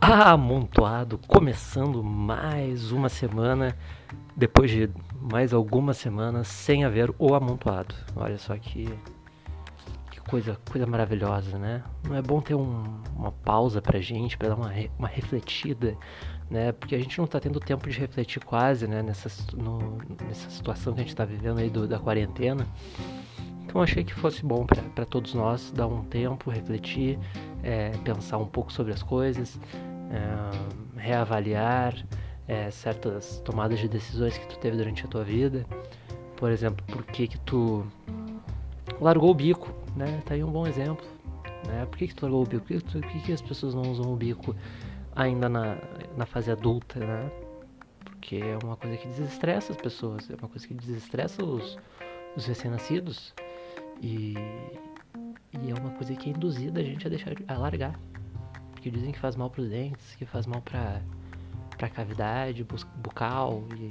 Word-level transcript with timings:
amontoado, 0.00 1.18
começando 1.26 2.02
mais 2.02 2.92
uma 2.92 3.08
semana, 3.08 3.76
depois 4.36 4.70
de 4.70 4.88
mais 5.20 5.52
algumas 5.52 5.96
semanas 5.96 6.46
sem 6.48 6.84
haver 6.84 7.12
o 7.18 7.34
amontoado. 7.34 7.94
Olha 8.14 8.38
só 8.38 8.56
que, 8.56 8.88
que 10.10 10.20
coisa, 10.20 10.56
coisa 10.70 10.86
maravilhosa, 10.86 11.58
né? 11.58 11.82
Não 12.08 12.14
é 12.16 12.22
bom 12.22 12.40
ter 12.40 12.54
um, 12.54 12.84
uma 13.16 13.32
pausa 13.32 13.82
pra 13.82 14.00
gente, 14.00 14.38
pra 14.38 14.48
dar 14.48 14.54
uma, 14.54 14.72
uma 14.98 15.08
refletida, 15.08 15.96
né? 16.48 16.70
Porque 16.72 16.94
a 16.94 16.98
gente 16.98 17.18
não 17.18 17.26
tá 17.26 17.40
tendo 17.40 17.58
tempo 17.58 17.88
de 17.90 17.98
refletir 17.98 18.42
quase, 18.44 18.86
né? 18.86 19.02
Nessa, 19.02 19.28
no, 19.56 19.98
nessa 20.24 20.48
situação 20.48 20.94
que 20.94 21.00
a 21.00 21.02
gente 21.02 21.16
tá 21.16 21.24
vivendo 21.24 21.58
aí 21.58 21.68
do, 21.68 21.88
da 21.88 21.98
quarentena. 21.98 22.66
Então 23.64 23.82
achei 23.82 24.02
que 24.02 24.14
fosse 24.14 24.42
bom 24.46 24.64
para 24.64 25.04
todos 25.04 25.34
nós 25.34 25.70
dar 25.70 25.86
um 25.86 26.02
tempo, 26.02 26.50
refletir, 26.50 27.18
é, 27.62 27.90
pensar 28.02 28.38
um 28.38 28.46
pouco 28.46 28.72
sobre 28.72 28.94
as 28.94 29.02
coisas, 29.02 29.60
é, 30.10 30.98
reavaliar 30.98 31.94
é, 32.46 32.70
certas 32.70 33.40
tomadas 33.44 33.78
de 33.78 33.88
decisões 33.88 34.36
que 34.36 34.46
tu 34.46 34.58
teve 34.58 34.76
durante 34.76 35.04
a 35.04 35.08
tua 35.08 35.24
vida. 35.24 35.66
Por 36.36 36.50
exemplo, 36.50 36.84
por 36.86 37.04
que 37.04 37.28
que 37.28 37.38
tu 37.40 37.86
largou 39.00 39.30
o 39.30 39.34
bico, 39.34 39.74
né? 39.96 40.22
Tá 40.24 40.34
aí 40.34 40.42
um 40.42 40.50
bom 40.50 40.66
exemplo. 40.66 41.06
Né? 41.66 41.86
Por 41.86 41.98
que, 41.98 42.08
que 42.08 42.14
tu 42.14 42.22
largou 42.22 42.42
o 42.42 42.46
bico? 42.46 42.64
Por 42.64 42.76
que, 42.76 42.80
tu, 42.80 43.00
por 43.00 43.10
que, 43.10 43.20
que 43.20 43.32
as 43.32 43.42
pessoas 43.42 43.74
não 43.74 43.82
usam 43.82 44.12
o 44.12 44.16
bico 44.16 44.54
ainda 45.14 45.48
na, 45.48 45.76
na 46.16 46.24
fase 46.26 46.50
adulta, 46.50 47.00
né? 47.00 47.30
Porque 48.04 48.36
é 48.36 48.58
uma 48.64 48.76
coisa 48.76 48.96
que 48.96 49.08
desestressa 49.08 49.72
as 49.72 49.78
pessoas, 49.78 50.30
é 50.30 50.34
uma 50.34 50.48
coisa 50.48 50.66
que 50.66 50.74
desestressa 50.74 51.44
os, 51.44 51.78
os 52.36 52.46
recém-nascidos. 52.46 53.34
E, 54.00 54.34
e 55.60 55.70
é 55.70 55.74
uma 55.74 55.90
coisa 55.90 56.14
que 56.14 56.30
é 56.30 56.32
induzida 56.32 56.80
a 56.80 56.84
gente 56.84 57.06
a 57.06 57.10
deixar 57.10 57.32
a 57.46 57.58
largar. 57.58 57.98
Porque 58.78 58.90
dizem 58.90 59.12
que 59.12 59.18
faz 59.18 59.36
mal 59.36 59.50
para 59.50 59.62
os 59.62 59.68
dentes, 59.68 60.14
que 60.16 60.24
faz 60.24 60.46
mal 60.46 60.60
para 60.62 61.02
para 61.76 61.88
cavidade 61.88 62.66
bucal 62.96 63.62
e 63.76 63.88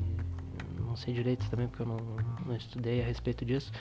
não 0.81 0.97
sei 0.97 1.13
direito 1.13 1.49
também 1.49 1.69
porque 1.69 1.83
eu 1.83 1.87
não, 1.87 1.97
não 2.45 2.53
estudei 2.53 3.01
a 3.01 3.05
respeito 3.05 3.45
disso. 3.45 3.71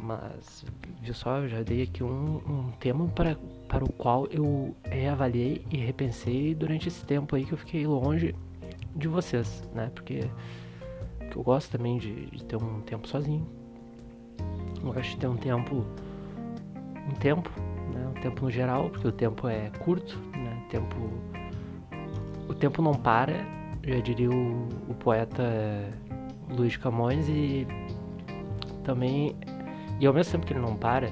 Mas, 0.00 0.64
viu 1.02 1.14
só, 1.14 1.38
eu 1.38 1.48
já 1.48 1.62
dei 1.64 1.82
aqui 1.82 2.04
um, 2.04 2.36
um 2.36 2.70
tema 2.78 3.08
para, 3.08 3.36
para 3.66 3.84
o 3.84 3.92
qual 3.92 4.28
eu 4.28 4.76
reavaliei 4.84 5.66
e 5.68 5.78
repensei 5.78 6.54
durante 6.54 6.86
esse 6.86 7.04
tempo 7.04 7.34
aí 7.34 7.44
que 7.44 7.52
eu 7.52 7.58
fiquei 7.58 7.84
longe 7.88 8.36
de 8.94 9.08
vocês, 9.08 9.64
né? 9.74 9.90
Porque, 9.92 10.30
porque 11.18 11.38
eu 11.38 11.42
gosto 11.42 11.72
também 11.72 11.98
de, 11.98 12.26
de 12.26 12.44
ter 12.44 12.54
um 12.56 12.80
tempo 12.82 13.08
sozinho 13.08 13.44
eu 14.82 14.92
gosto 14.92 15.10
de 15.10 15.16
ter 15.16 15.26
um 15.26 15.36
tempo, 15.36 15.84
um 17.08 17.14
tempo, 17.14 17.50
né? 17.92 18.08
Um 18.08 18.20
tempo 18.20 18.44
no 18.44 18.50
geral, 18.50 18.90
porque 18.90 19.06
o 19.06 19.12
tempo 19.12 19.48
é 19.48 19.70
curto, 19.80 20.18
né? 20.36 20.62
Tempo, 20.70 20.96
o 22.48 22.54
tempo 22.54 22.82
não 22.82 22.94
para, 22.94 23.34
já 23.84 23.98
diria 24.00 24.30
o, 24.30 24.68
o 24.88 24.94
poeta 24.94 25.44
Luiz 26.50 26.76
Camões 26.76 27.28
e 27.28 27.66
também, 28.84 29.36
e 30.00 30.06
ao 30.06 30.14
mesmo 30.14 30.32
tempo 30.32 30.46
que 30.46 30.52
ele 30.52 30.60
não 30.60 30.76
para, 30.76 31.10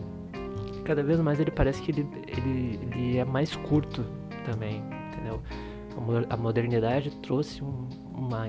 cada 0.85 1.03
vez 1.03 1.21
mais 1.21 1.41
ele 1.41 1.51
parece 1.51 1.83
que 1.83 1.91
ele, 1.91 2.09
ele, 2.29 2.81
ele 2.83 3.19
é 3.19 3.25
mais 3.25 3.55
curto 3.57 4.05
também, 4.45 4.83
entendeu? 5.13 5.43
A 6.29 6.37
modernidade 6.37 7.11
trouxe 7.23 7.65
um, 7.65 7.89
uma, 8.15 8.47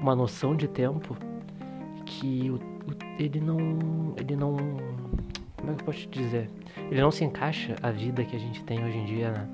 uma 0.00 0.14
noção 0.14 0.54
de 0.54 0.66
tempo 0.66 1.16
que 2.04 2.50
o 2.50 2.58
ele 3.18 3.40
não. 3.40 3.58
Ele 4.16 4.36
não. 4.36 4.56
Como 5.70 5.74
é 5.74 5.76
que 5.76 5.82
eu 5.82 5.86
posso 5.86 5.98
te 5.98 6.18
dizer? 6.18 6.50
Ele 6.90 7.00
não 7.00 7.10
se 7.12 7.24
encaixa 7.24 7.76
a 7.80 7.90
vida 7.90 8.24
que 8.24 8.34
a 8.34 8.38
gente 8.38 8.64
tem 8.64 8.84
hoje 8.84 8.98
em 8.98 9.04
dia, 9.04 9.30
né? 9.30 9.48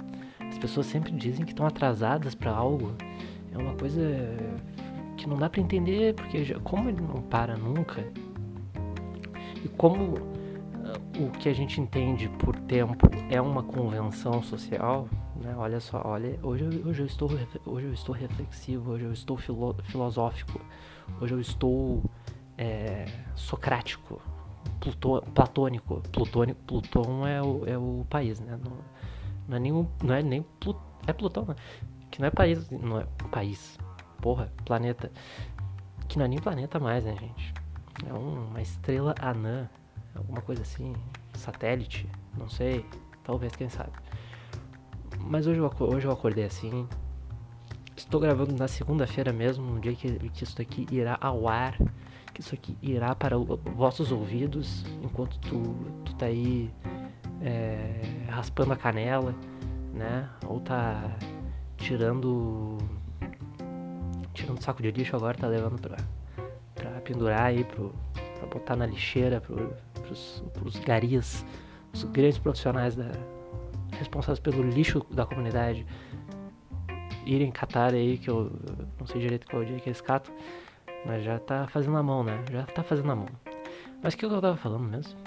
As 0.49 0.57
pessoas 0.57 0.87
sempre 0.87 1.13
dizem 1.13 1.45
que 1.45 1.53
estão 1.53 1.67
atrasadas 1.67 2.35
para 2.35 2.51
algo. 2.51 2.95
É 3.53 3.59
uma 3.59 3.75
coisa 3.75 4.01
que 5.17 5.29
não 5.29 5.37
dá 5.37 5.51
para 5.51 5.61
entender, 5.61 6.15
porque 6.15 6.43
já, 6.45 6.59
como 6.61 6.89
ele 6.89 7.03
não 7.03 7.21
para 7.21 7.57
nunca, 7.57 8.03
e 9.63 9.69
como 9.77 10.15
uh, 10.15 11.25
o 11.25 11.31
que 11.33 11.49
a 11.51 11.55
gente 11.55 11.81
entende 11.81 12.29
por 12.39 12.57
tempo 12.61 13.09
é 13.31 13.41
uma 13.41 13.63
convenção 13.63 14.43
social, 14.43 15.09
né? 15.43 15.55
Olha 15.59 15.81
só, 15.81 16.01
olha, 16.03 16.39
hoje, 16.43 16.65
hoje, 16.85 17.01
eu 17.01 17.07
estou, 17.07 17.31
hoje 17.67 17.87
eu 17.87 17.93
estou 17.93 18.15
reflexivo, 18.15 18.93
hoje 18.93 19.05
eu 19.05 19.13
estou 19.13 19.37
filo, 19.37 19.77
filosófico, 19.85 20.61
hoje 21.21 21.35
eu 21.35 21.41
estou 21.41 22.03
é, 22.57 23.05
socrático, 23.35 24.21
Plutô, 24.81 25.23
platônico. 25.35 26.03
Plutônico, 26.13 26.61
Plutão 26.67 27.27
é 27.27 27.43
o, 27.43 27.65
é 27.67 27.79
o 27.79 28.07
país, 28.09 28.41
né? 28.41 28.59
Não, 28.65 28.77
não 29.49 29.57
é 29.57 29.61
nenhum, 29.61 29.89
não 30.03 30.15
é 30.15 30.23
nem 30.23 30.43
Plut, 30.61 30.79
é 31.07 31.13
Plutão, 31.13 31.45
né? 31.45 31.55
Que 32.11 32.21
não 32.21 32.29
é 32.29 32.31
país, 32.31 32.71
não 32.71 33.01
é 33.01 33.07
país, 33.31 33.79
porra, 34.21 34.53
planeta, 34.65 35.11
que 36.09 36.19
não 36.19 36.25
é 36.25 36.29
nem 36.29 36.39
planeta 36.39 36.79
mais, 36.79 37.05
né, 37.05 37.17
gente? 37.19 37.53
É 38.07 38.13
um, 38.13 38.49
uma 38.49 38.61
estrela 38.61 39.15
anã, 39.21 39.69
alguma 40.15 40.41
coisa 40.41 40.63
assim, 40.63 40.95
satélite, 41.35 42.09
não 42.37 42.49
sei, 42.49 42.85
talvez, 43.25 43.55
quem 43.57 43.69
sabe. 43.69 43.93
Mas 45.21 45.47
hoje 45.47 45.59
eu, 45.59 45.71
hoje 45.81 46.07
eu 46.07 46.13
acordei 46.13 46.45
assim. 46.45 46.87
Estou 47.97 48.21
gravando 48.21 48.55
na 48.55 48.69
segunda-feira 48.69 49.33
mesmo, 49.33 49.65
no 49.65 49.81
dia 49.81 49.95
que, 49.95 50.29
que 50.31 50.45
isso 50.45 50.57
daqui 50.57 50.87
irá 50.91 51.19
ao 51.21 51.49
ar 51.49 51.77
que 52.37 52.43
isso 52.43 52.55
aqui 52.55 52.77
irá 52.83 53.15
para 53.15 53.35
vossos 53.39 54.13
ouvidos 54.13 54.85
enquanto 55.03 55.39
tu, 55.39 55.75
tu 56.05 56.15
tá 56.17 56.27
aí 56.27 56.71
é, 57.41 58.27
raspando 58.29 58.75
a 58.75 58.77
canela, 58.77 59.35
né? 59.95 60.29
Ou 60.47 60.61
tá 60.61 61.17
tirando 61.79 62.77
tirando 64.35 64.63
saco 64.63 64.83
de 64.83 64.91
lixo 64.91 65.17
agora, 65.17 65.39
tá 65.39 65.47
levando 65.47 65.81
pra, 65.81 65.97
pra 66.75 66.91
pendurar 67.01 67.45
aí, 67.45 67.65
pro, 67.65 67.95
pra 68.39 68.47
botar 68.49 68.77
na 68.77 68.85
lixeira 68.85 69.41
pro, 69.41 69.73
pros, 70.03 70.45
pros 70.53 70.79
garis, 70.81 71.43
os 71.95 72.05
grandes 72.05 72.37
profissionais 72.37 72.95
da, 72.95 73.13
responsáveis 73.93 74.41
pelo 74.41 74.63
lixo 74.63 75.07
da 75.11 75.25
comunidade 75.25 75.87
irem 77.25 77.51
catar 77.51 77.95
aí, 77.95 78.19
que 78.19 78.29
eu 78.29 78.53
não 79.01 79.07
sei 79.07 79.23
direito 79.23 79.47
qual 79.47 79.65
dia 79.65 79.81
que 79.81 79.89
eles 79.89 80.03
catam, 80.03 80.35
mas 81.07 81.25
já 81.25 81.39
tá 81.39 81.67
fazendo 81.69 81.97
a 81.97 82.03
mão, 82.03 82.25
né? 82.25 82.45
Já 82.51 82.65
tá 82.65 82.83
fazendo 82.83 83.11
a 83.13 83.17
mão. 83.17 83.29
Mas 84.03 84.15
o 84.15 84.17
que 84.17 84.25
eu 84.25 84.41
tava 84.41 84.57
falando 84.57 84.85
mesmo? 84.85 85.19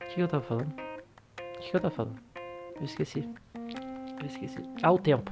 O 0.00 0.14
que 0.14 0.20
eu 0.20 0.28
tava 0.28 0.42
falando? 0.42 0.72
O 0.72 1.60
que 1.60 1.76
eu 1.76 1.80
tava 1.80 1.94
falando? 1.94 2.18
Eu 2.76 2.84
esqueci. 2.84 3.28
Eu 3.54 4.26
esqueci. 4.26 4.58
Ah, 4.82 4.90
o 4.90 4.98
tempo. 4.98 5.30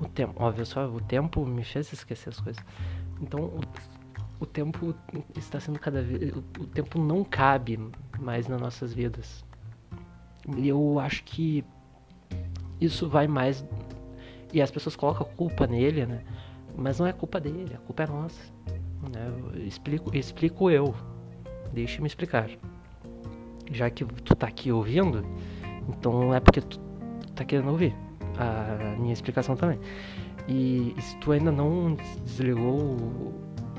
O 0.00 0.08
tempo. 0.08 0.42
Óbvio 0.42 0.66
só, 0.66 0.86
o 0.86 1.00
tempo 1.00 1.44
me 1.46 1.64
fez 1.64 1.92
esquecer 1.92 2.28
as 2.28 2.40
coisas. 2.40 2.64
Então, 3.20 3.40
o, 3.40 3.60
o 4.40 4.46
tempo 4.46 4.94
está 5.36 5.58
sendo 5.58 5.78
cada 5.78 6.02
vez. 6.02 6.32
O, 6.32 6.38
o 6.60 6.66
tempo 6.66 6.98
não 6.98 7.24
cabe 7.24 7.80
mais 8.18 8.46
nas 8.46 8.60
nossas 8.60 8.92
vidas. 8.92 9.44
E 10.56 10.68
eu 10.68 11.00
acho 11.00 11.24
que 11.24 11.64
isso 12.80 13.08
vai 13.08 13.26
mais. 13.26 13.64
E 14.52 14.60
as 14.60 14.70
pessoas 14.70 14.94
colocam 14.94 15.26
a 15.26 15.36
culpa 15.36 15.66
nele, 15.66 16.04
né? 16.04 16.22
Mas 16.76 16.98
não 16.98 17.06
é 17.06 17.12
culpa 17.12 17.40
dele, 17.40 17.74
a 17.74 17.78
culpa 17.78 18.02
é 18.02 18.06
nossa. 18.06 18.52
Né? 19.12 19.64
Explico, 19.66 20.16
explico 20.16 20.70
eu. 20.70 20.94
Deixa-me 21.72 22.06
explicar. 22.06 22.48
Já 23.70 23.90
que 23.90 24.04
tu 24.04 24.36
tá 24.36 24.46
aqui 24.46 24.70
ouvindo, 24.70 25.24
então 25.88 26.34
é 26.34 26.40
porque 26.40 26.60
tu 26.60 26.78
tá 27.34 27.44
querendo 27.44 27.70
ouvir 27.70 27.94
a 28.38 28.96
minha 28.98 29.12
explicação 29.12 29.56
também. 29.56 29.78
E, 30.48 30.94
e 30.96 31.02
se 31.02 31.16
tu 31.18 31.32
ainda 31.32 31.50
não 31.50 31.96
desligou, 32.24 33.32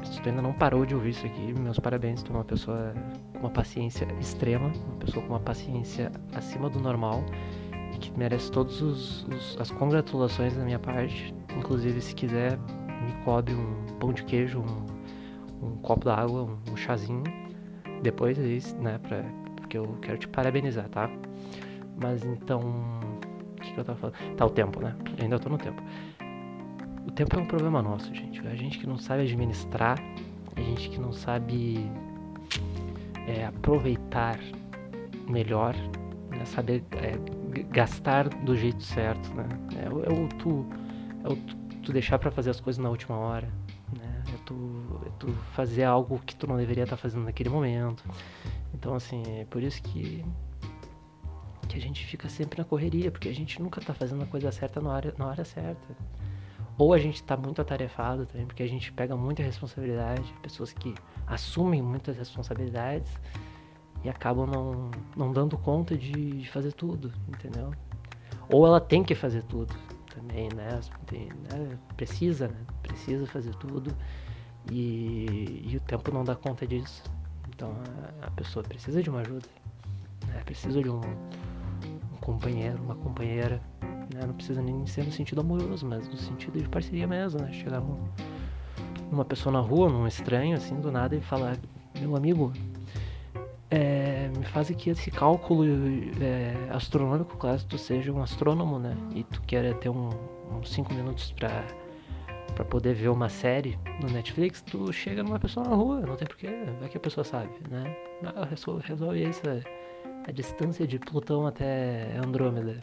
se 0.03 0.21
tu 0.21 0.29
ainda 0.29 0.41
não 0.41 0.53
parou 0.53 0.85
de 0.85 0.95
ouvir 0.95 1.11
isso 1.11 1.25
aqui, 1.25 1.53
meus 1.59 1.79
parabéns, 1.79 2.23
tu 2.23 2.33
é 2.33 2.35
uma 2.35 2.43
pessoa 2.43 2.93
com 3.33 3.39
uma 3.39 3.49
paciência 3.49 4.07
extrema, 4.19 4.71
uma 4.87 4.97
pessoa 4.97 5.23
com 5.25 5.33
uma 5.33 5.39
paciência 5.39 6.11
acima 6.33 6.69
do 6.69 6.79
normal 6.79 7.23
e 7.93 7.97
que 7.97 8.11
merece 8.17 8.51
todas 8.51 9.25
as 9.59 9.71
congratulações 9.71 10.55
da 10.55 10.63
minha 10.63 10.79
parte. 10.79 11.33
Inclusive, 11.57 12.01
se 12.01 12.15
quiser, 12.15 12.57
me 12.57 13.13
cobre 13.23 13.53
um 13.53 13.85
pão 13.99 14.11
de 14.11 14.23
queijo, 14.23 14.59
um 14.59 14.94
um 15.65 15.77
copo 15.77 16.05
d'água, 16.05 16.43
um, 16.43 16.71
um 16.71 16.77
chazinho. 16.77 17.23
Depois, 18.01 18.37
né, 18.75 18.99
pra, 18.99 19.23
porque 19.55 19.77
eu 19.77 19.97
quero 20.01 20.17
te 20.17 20.27
parabenizar, 20.27 20.87
tá? 20.89 21.09
Mas 22.01 22.23
então. 22.23 22.61
O 22.61 23.61
que, 23.61 23.73
que 23.73 23.79
eu 23.79 23.83
tava 23.83 23.97
falando? 23.97 24.35
Tá, 24.35 24.45
o 24.45 24.49
tempo, 24.49 24.79
né? 24.79 24.95
ainda 25.19 25.39
tô 25.39 25.49
no 25.49 25.57
tempo. 25.57 25.81
O 27.07 27.11
tempo 27.11 27.37
é 27.37 27.41
um 27.41 27.45
problema 27.45 27.81
nosso, 27.81 28.13
gente. 28.13 28.45
A 28.47 28.55
gente 28.55 28.77
que 28.79 28.87
não 28.87 28.97
sabe 28.97 29.23
administrar, 29.23 29.97
a 30.55 30.61
gente 30.61 30.89
que 30.89 30.99
não 30.99 31.11
sabe 31.11 31.89
é, 33.27 33.45
aproveitar 33.45 34.39
melhor, 35.27 35.75
né? 36.29 36.45
saber 36.45 36.83
é, 36.91 37.17
gastar 37.69 38.29
do 38.29 38.55
jeito 38.55 38.83
certo, 38.83 39.33
né? 39.33 39.47
É, 39.77 39.85
é 39.85 40.13
o 40.13 40.27
tu, 40.37 40.65
é 41.23 41.29
o 41.29 41.35
tu 41.81 41.91
deixar 41.91 42.19
para 42.19 42.31
fazer 42.31 42.49
as 42.49 42.59
coisas 42.59 42.81
na 42.81 42.89
última 42.89 43.15
hora, 43.15 43.47
é 44.33 44.37
tu, 44.45 45.01
é 45.05 45.09
tu 45.19 45.31
fazer 45.53 45.83
algo 45.83 46.19
que 46.25 46.35
tu 46.35 46.47
não 46.47 46.57
deveria 46.57 46.83
estar 46.83 46.97
fazendo 46.97 47.23
naquele 47.23 47.49
momento. 47.49 48.03
Então, 48.73 48.95
assim, 48.95 49.23
é 49.39 49.45
por 49.45 49.61
isso 49.61 49.81
que, 49.81 50.23
que 51.67 51.77
a 51.77 51.81
gente 51.81 52.05
fica 52.05 52.27
sempre 52.29 52.59
na 52.59 52.65
correria, 52.65 53.11
porque 53.11 53.29
a 53.29 53.33
gente 53.33 53.61
nunca 53.61 53.81
tá 53.81 53.93
fazendo 53.93 54.23
a 54.23 54.25
coisa 54.25 54.51
certa 54.51 54.81
na 54.81 54.89
hora, 54.89 55.13
na 55.17 55.27
hora 55.27 55.45
certa. 55.45 55.95
Ou 56.77 56.93
a 56.93 56.97
gente 56.97 57.23
tá 57.23 57.37
muito 57.37 57.61
atarefado 57.61 58.25
também, 58.25 58.45
porque 58.45 58.63
a 58.63 58.67
gente 58.67 58.91
pega 58.91 59.15
muita 59.15 59.41
responsabilidade, 59.41 60.33
pessoas 60.41 60.73
que 60.73 60.93
assumem 61.25 61.81
muitas 61.81 62.17
responsabilidades 62.17 63.09
e 64.03 64.09
acabam 64.09 64.45
não, 64.45 64.91
não 65.15 65.31
dando 65.31 65.57
conta 65.57 65.97
de, 65.97 66.11
de 66.11 66.49
fazer 66.49 66.73
tudo, 66.73 67.13
entendeu? 67.29 67.71
Ou 68.49 68.67
ela 68.67 68.81
tem 68.81 69.03
que 69.03 69.15
fazer 69.15 69.43
tudo 69.43 69.73
também, 70.35 70.49
né? 70.53 70.79
Tem, 71.05 71.29
né? 71.29 71.77
Precisa, 71.95 72.47
né? 72.49 72.57
Precisa 72.83 73.25
fazer 73.27 73.55
tudo 73.55 73.95
e, 74.71 75.63
e, 75.65 75.77
o 75.77 75.79
tempo 75.79 76.11
não 76.11 76.23
dá 76.23 76.35
conta 76.35 76.67
disso. 76.67 77.03
Então 77.49 77.73
a, 78.21 78.27
a 78.27 78.31
pessoa 78.31 78.63
precisa 78.63 79.01
de 79.01 79.09
uma 79.09 79.21
ajuda, 79.21 79.47
né? 80.27 80.41
Precisa 80.43 80.81
de 80.81 80.89
um, 80.89 80.99
um 80.99 82.17
companheiro, 82.19 82.81
uma 82.83 82.95
companheira, 82.95 83.61
né? 84.13 84.25
Não 84.25 84.33
precisa 84.33 84.61
nem 84.61 84.85
ser 84.85 85.05
no 85.05 85.11
sentido 85.11 85.41
amoroso, 85.41 85.85
mas 85.85 86.07
no 86.09 86.17
sentido 86.17 86.59
de 86.59 86.67
parceria 86.67 87.07
mesmo, 87.07 87.41
né? 87.41 87.51
Chegar 87.53 87.79
num, 87.79 88.07
numa 89.09 89.23
pessoa 89.23 89.53
na 89.53 89.59
rua, 89.59 89.89
num 89.89 90.05
estranho, 90.05 90.57
assim, 90.57 90.79
do 90.79 90.91
nada 90.91 91.15
e 91.15 91.21
falar, 91.21 91.57
meu 91.99 92.15
amigo, 92.15 92.51
é, 93.69 94.29
me 94.37 94.45
faz 94.45 94.69
aqui 94.69 94.89
esse 94.89 95.09
cálculo 95.09 95.63
é, 96.21 96.53
astronômico, 96.71 97.37
caso 97.37 97.65
tu 97.65 97.77
seja 97.77 98.11
um 98.11 98.21
astrônomo, 98.21 98.79
né? 98.79 98.95
E 99.13 99.23
tu 99.23 99.41
queira 99.41 99.73
ter 99.73 99.89
um, 99.89 100.09
uns 100.51 100.71
5 100.71 100.93
minutos 100.93 101.31
pra, 101.31 101.63
pra 102.53 102.63
poder 102.63 102.93
ver 102.93 103.09
uma 103.09 103.29
série 103.29 103.77
no 104.01 104.09
Netflix, 104.09 104.61
tu 104.61 104.91
chega 104.93 105.23
numa 105.23 105.39
pessoa 105.39 105.67
na 105.67 105.75
rua, 105.75 106.01
não 106.01 106.15
tem 106.15 106.27
porquê, 106.27 106.49
vai 106.79 106.89
que 106.89 106.97
a 106.97 106.99
pessoa 106.99 107.23
sabe, 107.23 107.49
né? 107.69 107.95
Ah, 108.23 108.45
resolve, 108.45 108.83
resolve 108.87 109.23
isso, 109.23 109.41
a 110.27 110.31
distância 110.31 110.85
de 110.85 110.99
Plutão 110.99 111.47
até 111.47 112.17
Andrômeda. 112.23 112.81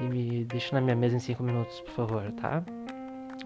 E 0.00 0.08
me 0.08 0.44
deixa 0.44 0.74
na 0.74 0.80
minha 0.80 0.96
mesa 0.96 1.16
em 1.16 1.20
5 1.20 1.40
minutos, 1.40 1.80
por 1.82 1.92
favor, 1.92 2.32
tá? 2.32 2.64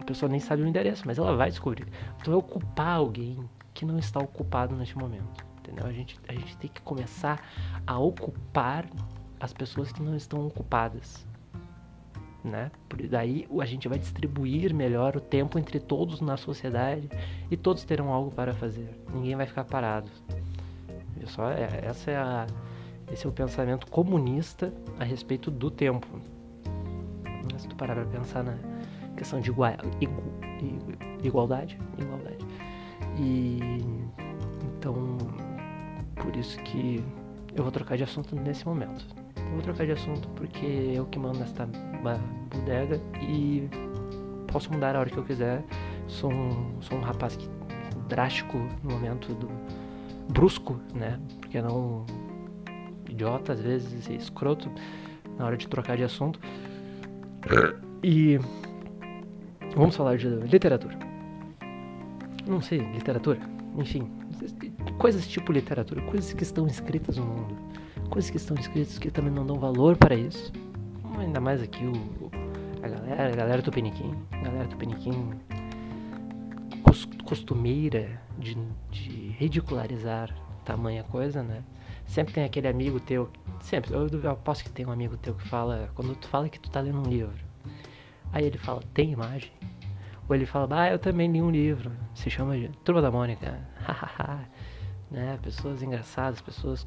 A 0.01 0.05
pessoa 0.05 0.31
nem 0.31 0.41
sabe 0.41 0.63
o 0.63 0.67
endereço, 0.67 1.03
mas 1.05 1.19
ela 1.19 1.37
vai 1.37 1.51
descobrir. 1.51 1.87
Tu 2.25 2.31
vai 2.31 2.39
ocupar 2.39 2.97
alguém 2.97 3.39
que 3.75 3.85
não 3.85 3.99
está 3.99 4.19
ocupado 4.19 4.75
neste 4.75 4.97
momento 4.97 5.48
entendeu? 5.69 5.87
A 5.87 5.93
gente, 5.93 6.19
a 6.27 6.33
gente 6.33 6.57
tem 6.57 6.71
que 6.71 6.81
começar 6.81 7.43
a 7.87 7.99
ocupar 7.99 8.87
as 9.39 9.53
pessoas 9.53 9.93
que 9.93 10.03
não 10.03 10.17
estão 10.17 10.47
ocupadas, 10.47 11.27
né? 12.43 12.71
Daí 13.11 13.47
a 13.61 13.67
gente 13.67 13.87
vai 13.87 13.99
distribuir 13.99 14.75
melhor 14.75 15.17
o 15.17 15.21
tempo 15.21 15.59
entre 15.59 15.79
todos 15.79 16.21
na 16.21 16.37
sociedade 16.37 17.09
e 17.51 17.57
todos 17.57 17.85
terão 17.85 18.13
algo 18.13 18.31
para 18.31 18.55
fazer. 18.55 18.91
Ninguém 19.13 19.37
vai 19.37 19.47
ficar 19.47 19.65
parado. 19.65 20.11
Só 21.27 21.51
é, 21.51 21.83
essa 21.83 22.11
é 22.11 22.17
a, 22.17 22.47
esse 23.13 23.27
é 23.27 23.29
o 23.29 23.33
pensamento 23.33 23.87
comunista 23.89 24.73
a 24.99 25.05
respeito 25.05 25.51
do 25.51 25.71
tempo. 25.71 26.07
Se 27.59 27.69
tu 27.69 27.77
parar 27.77 27.95
para 27.95 28.07
pensar 28.07 28.45
na 28.45 28.57
questão 29.17 29.41
de 29.41 29.51
igual, 29.51 29.73
igualdade, 31.23 31.79
igualdade. 31.99 32.47
E 33.19 33.59
então 34.63 35.19
por 36.29 36.37
isso 36.37 36.59
que 36.59 37.03
eu 37.57 37.63
vou 37.63 37.73
trocar 37.73 37.97
de 37.97 38.05
assunto 38.05 38.37
nesse 38.37 38.67
momento. 38.67 39.03
Vou 39.51 39.63
trocar 39.63 39.87
de 39.87 39.93
assunto 39.93 40.29
porque 40.37 40.93
eu 40.95 41.07
que 41.07 41.19
mando 41.19 41.39
nesta 41.39 41.67
bodega 42.51 43.01
e 43.19 43.67
posso 44.47 44.71
mudar 44.71 44.95
a 44.95 45.01
hora 45.01 45.09
que 45.09 45.17
eu 45.17 45.25
quiser. 45.25 45.65
Sou 46.07 46.31
um, 46.31 46.83
sou 46.83 46.99
um 46.99 47.01
rapaz 47.01 47.35
que, 47.35 47.49
drástico 48.09 48.59
no 48.83 48.91
momento 48.91 49.35
do 49.37 49.49
brusco, 50.31 50.79
né? 50.95 51.19
Porque 51.41 51.63
não 51.63 52.05
idiota 53.09 53.55
às 53.55 53.61
vezes, 53.63 54.07
escroto 54.11 54.71
na 55.39 55.47
hora 55.47 55.57
de 55.57 55.67
trocar 55.67 55.97
de 55.97 56.05
assunto. 56.05 56.39
E 58.03 58.39
vamos 59.75 59.97
falar 59.97 60.19
de 60.19 60.29
literatura. 60.29 60.99
Não 62.47 62.61
sei, 62.61 62.81
literatura, 62.81 63.41
enfim, 63.79 64.18
coisas 64.99 65.27
tipo 65.27 65.53
literatura, 65.53 66.03
coisas 66.03 66.33
que 66.33 66.43
estão 66.43 66.67
escritas 66.67 67.17
no 67.17 67.25
mundo, 67.25 67.57
coisas 68.11 68.31
que 68.31 68.37
estão 68.37 68.57
escritas 68.57 68.99
que 68.99 69.11
também 69.11 69.33
não 69.33 69.47
dão 69.47 69.59
valor 69.59 69.97
para 69.97 70.15
isso. 70.15 70.53
Ainda 71.19 71.41
mais 71.41 71.63
aqui 71.63 71.85
o, 71.85 72.31
a 72.83 72.89
galera, 72.89 73.33
a 73.33 73.37
galera 73.37 73.63
do 73.63 73.71
Peniquim, 73.73 74.15
a 74.33 74.39
galera 74.39 74.69
do 74.69 74.77
Peniquim 74.77 75.33
costumeira 77.29 78.19
de, 78.39 78.57
de 78.91 79.11
ridicularizar 79.39 80.35
tamanha 80.65 81.03
coisa, 81.05 81.43
né? 81.43 81.63
Sempre 82.07 82.33
tem 82.33 82.45
aquele 82.45 82.67
amigo 82.67 82.99
teu, 82.99 83.29
sempre, 83.61 83.93
eu, 83.93 84.09
eu 84.09 84.31
aposto 84.31 84.65
que 84.65 84.71
tem 84.71 84.87
um 84.87 84.91
amigo 84.91 85.15
teu 85.19 85.35
que 85.35 85.47
fala, 85.47 85.91
quando 85.95 86.17
tu 86.17 86.27
fala 86.27 86.49
que 86.49 86.59
tu 86.59 86.71
tá 86.71 86.81
lendo 86.81 87.01
um 87.01 87.11
livro, 87.11 87.37
aí 88.33 88.47
ele 88.47 88.57
fala, 88.57 88.83
tem 88.95 89.13
imagem? 89.13 89.53
Ou 90.29 90.35
ele 90.35 90.45
fala, 90.45 90.83
ah, 90.83 90.91
eu 90.91 90.99
também 90.99 91.31
li 91.31 91.41
um 91.41 91.51
livro, 91.51 91.91
se 92.15 92.29
chama 92.29 92.57
de 92.57 92.69
Turma 92.85 93.01
da 93.01 93.11
Mônica, 93.11 93.59
né? 95.11 95.39
Pessoas 95.43 95.83
engraçadas, 95.83 96.41
pessoas 96.41 96.87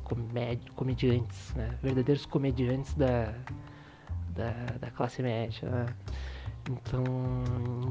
comediantes, 0.75 1.53
né? 1.55 1.75
Verdadeiros 1.81 2.25
comediantes 2.25 2.93
da, 2.93 3.33
da, 4.29 4.51
da 4.79 4.91
classe 4.91 5.23
média, 5.23 5.67
né? 5.67 5.85
Então, 6.69 7.03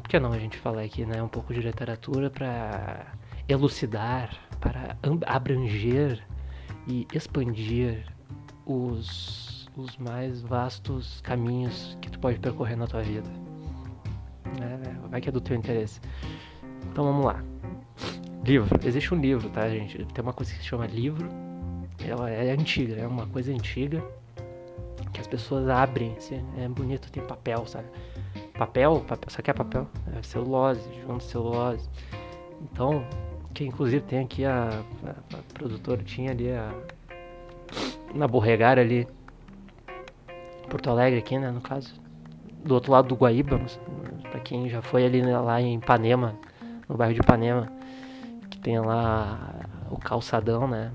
por 0.01 0.09
que 0.09 0.21
não 0.21 0.33
a 0.33 0.39
gente 0.39 0.57
falar 0.57 0.83
aqui, 0.83 1.05
né? 1.05 1.21
Um 1.21 1.29
pouco 1.29 1.53
de 1.53 1.61
literatura 1.61 2.31
para 2.31 3.07
elucidar, 3.49 4.31
para 4.61 4.97
abranger 5.27 6.25
e 6.87 7.09
expandir 7.13 8.07
os, 8.65 9.69
os 9.77 9.97
mais 9.97 10.43
vastos 10.43 11.21
caminhos 11.23 11.99
que 12.01 12.09
tu 12.09 12.21
pode 12.21 12.39
percorrer 12.39 12.77
na 12.77 12.87
tua 12.87 13.03
vida. 13.03 13.29
Né? 14.67 14.97
Vai 15.09 15.21
que 15.21 15.29
é 15.29 15.33
do 15.33 15.41
teu 15.41 15.57
interesse. 15.57 16.01
Então 16.91 17.05
vamos 17.05 17.25
lá. 17.25 17.43
Livro. 18.45 18.79
Existe 18.85 19.15
um 19.15 19.21
livro, 19.21 19.49
tá, 19.51 19.69
gente? 19.69 20.05
Tem 20.07 20.23
uma 20.23 20.33
coisa 20.33 20.53
que 20.53 20.59
se 20.59 20.65
chama 20.65 20.87
livro. 20.87 21.29
Ela 22.07 22.31
é 22.31 22.51
antiga, 22.53 22.95
é 22.95 23.07
uma 23.07 23.27
coisa 23.27 23.53
antiga 23.53 24.03
que 25.13 25.21
as 25.21 25.27
pessoas 25.27 25.69
abrem. 25.69 26.15
Assim, 26.17 26.43
é 26.59 26.69
bonito, 26.69 27.11
tem 27.11 27.23
papel, 27.23 27.67
sabe? 27.67 27.87
Papel, 28.59 29.01
papel 29.01 29.31
só 29.31 29.43
que 29.43 29.51
é 29.51 29.55
papel? 29.55 29.87
É 30.17 30.23
celulose, 30.23 30.89
junto 31.07 31.25
celulose. 31.25 31.89
Então, 32.63 33.05
que 33.55 33.65
inclusive 33.65 34.05
tem 34.05 34.21
aqui 34.21 34.45
a, 34.45 34.83
a, 35.05 35.11
a 35.11 35.43
produtora, 35.55 36.03
tinha 36.03 36.31
ali 36.31 36.51
a. 36.51 36.73
Na 38.15 38.27
Borregar 38.27 38.79
ali. 38.79 39.07
Porto 40.69 40.91
Alegre 40.91 41.19
aqui, 41.19 41.39
né, 41.39 41.51
no 41.51 41.61
caso. 41.61 42.00
Do 42.65 42.75
outro 42.75 42.93
lado 42.93 43.09
do 43.09 43.15
Guaíba, 43.15 43.61
pra 44.31 44.41
quem 44.41 44.69
já 44.69 44.83
foi 44.83 45.05
ali 45.05 45.23
né, 45.23 45.39
lá 45.39 45.61
em 45.61 45.77
Ipanema, 45.77 46.35
no 46.89 46.97
bairro 46.97 47.15
de 47.15 47.21
Ipanema 47.21 47.81
tem 48.63 48.79
lá 48.79 49.67
o 49.91 49.97
calçadão, 49.97 50.69
né? 50.69 50.93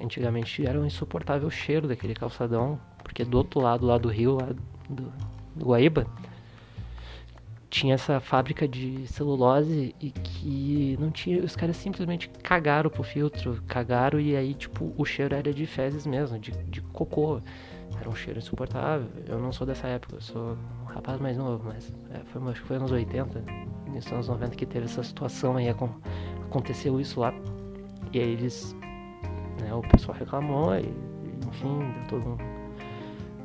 Antigamente 0.00 0.66
era 0.66 0.80
um 0.80 0.86
insuportável 0.86 1.50
cheiro 1.50 1.86
daquele 1.86 2.14
calçadão, 2.14 2.80
porque 3.02 3.24
do 3.24 3.36
outro 3.36 3.60
lado, 3.60 3.86
lá 3.86 3.98
do 3.98 4.08
rio, 4.08 4.36
lá 4.36 4.48
do, 4.88 5.12
do 5.54 5.66
Guaíba, 5.66 6.06
tinha 7.68 7.94
essa 7.94 8.20
fábrica 8.20 8.68
de 8.68 9.06
celulose 9.06 9.94
e 10.00 10.10
que 10.10 10.96
não 11.00 11.10
tinha. 11.10 11.42
Os 11.42 11.56
caras 11.56 11.76
simplesmente 11.76 12.28
cagaram 12.42 12.90
pro 12.90 13.02
filtro, 13.02 13.62
cagaram 13.66 14.20
e 14.20 14.36
aí, 14.36 14.54
tipo, 14.54 14.92
o 14.96 15.04
cheiro 15.04 15.34
era 15.34 15.52
de 15.52 15.66
fezes 15.66 16.06
mesmo, 16.06 16.38
de, 16.38 16.50
de 16.50 16.80
cocô. 16.80 17.40
Era 18.02 18.10
um 18.10 18.16
cheiro 18.16 18.40
insuportável. 18.40 19.06
Eu 19.28 19.38
não 19.38 19.52
sou 19.52 19.64
dessa 19.64 19.86
época, 19.86 20.16
eu 20.16 20.20
sou 20.20 20.58
um 20.82 20.84
rapaz 20.86 21.20
mais 21.20 21.36
novo, 21.38 21.62
mas 21.64 21.92
é, 22.10 22.18
foi, 22.24 22.42
acho 22.50 22.60
que 22.60 22.66
foi 22.66 22.76
anos 22.76 22.90
80, 22.90 23.44
nos 23.86 24.10
anos 24.10 24.26
90 24.26 24.56
que 24.56 24.66
teve 24.66 24.86
essa 24.86 25.04
situação 25.04 25.56
aí 25.56 25.68
aconteceu 25.68 27.00
isso 27.00 27.20
lá. 27.20 27.32
E 28.12 28.18
aí 28.18 28.32
eles. 28.32 28.74
Né, 29.60 29.72
o 29.72 29.82
pessoal 29.82 30.18
reclamou 30.18 30.74
e, 30.74 30.80
enfim, 31.46 31.94
todo 32.08 32.36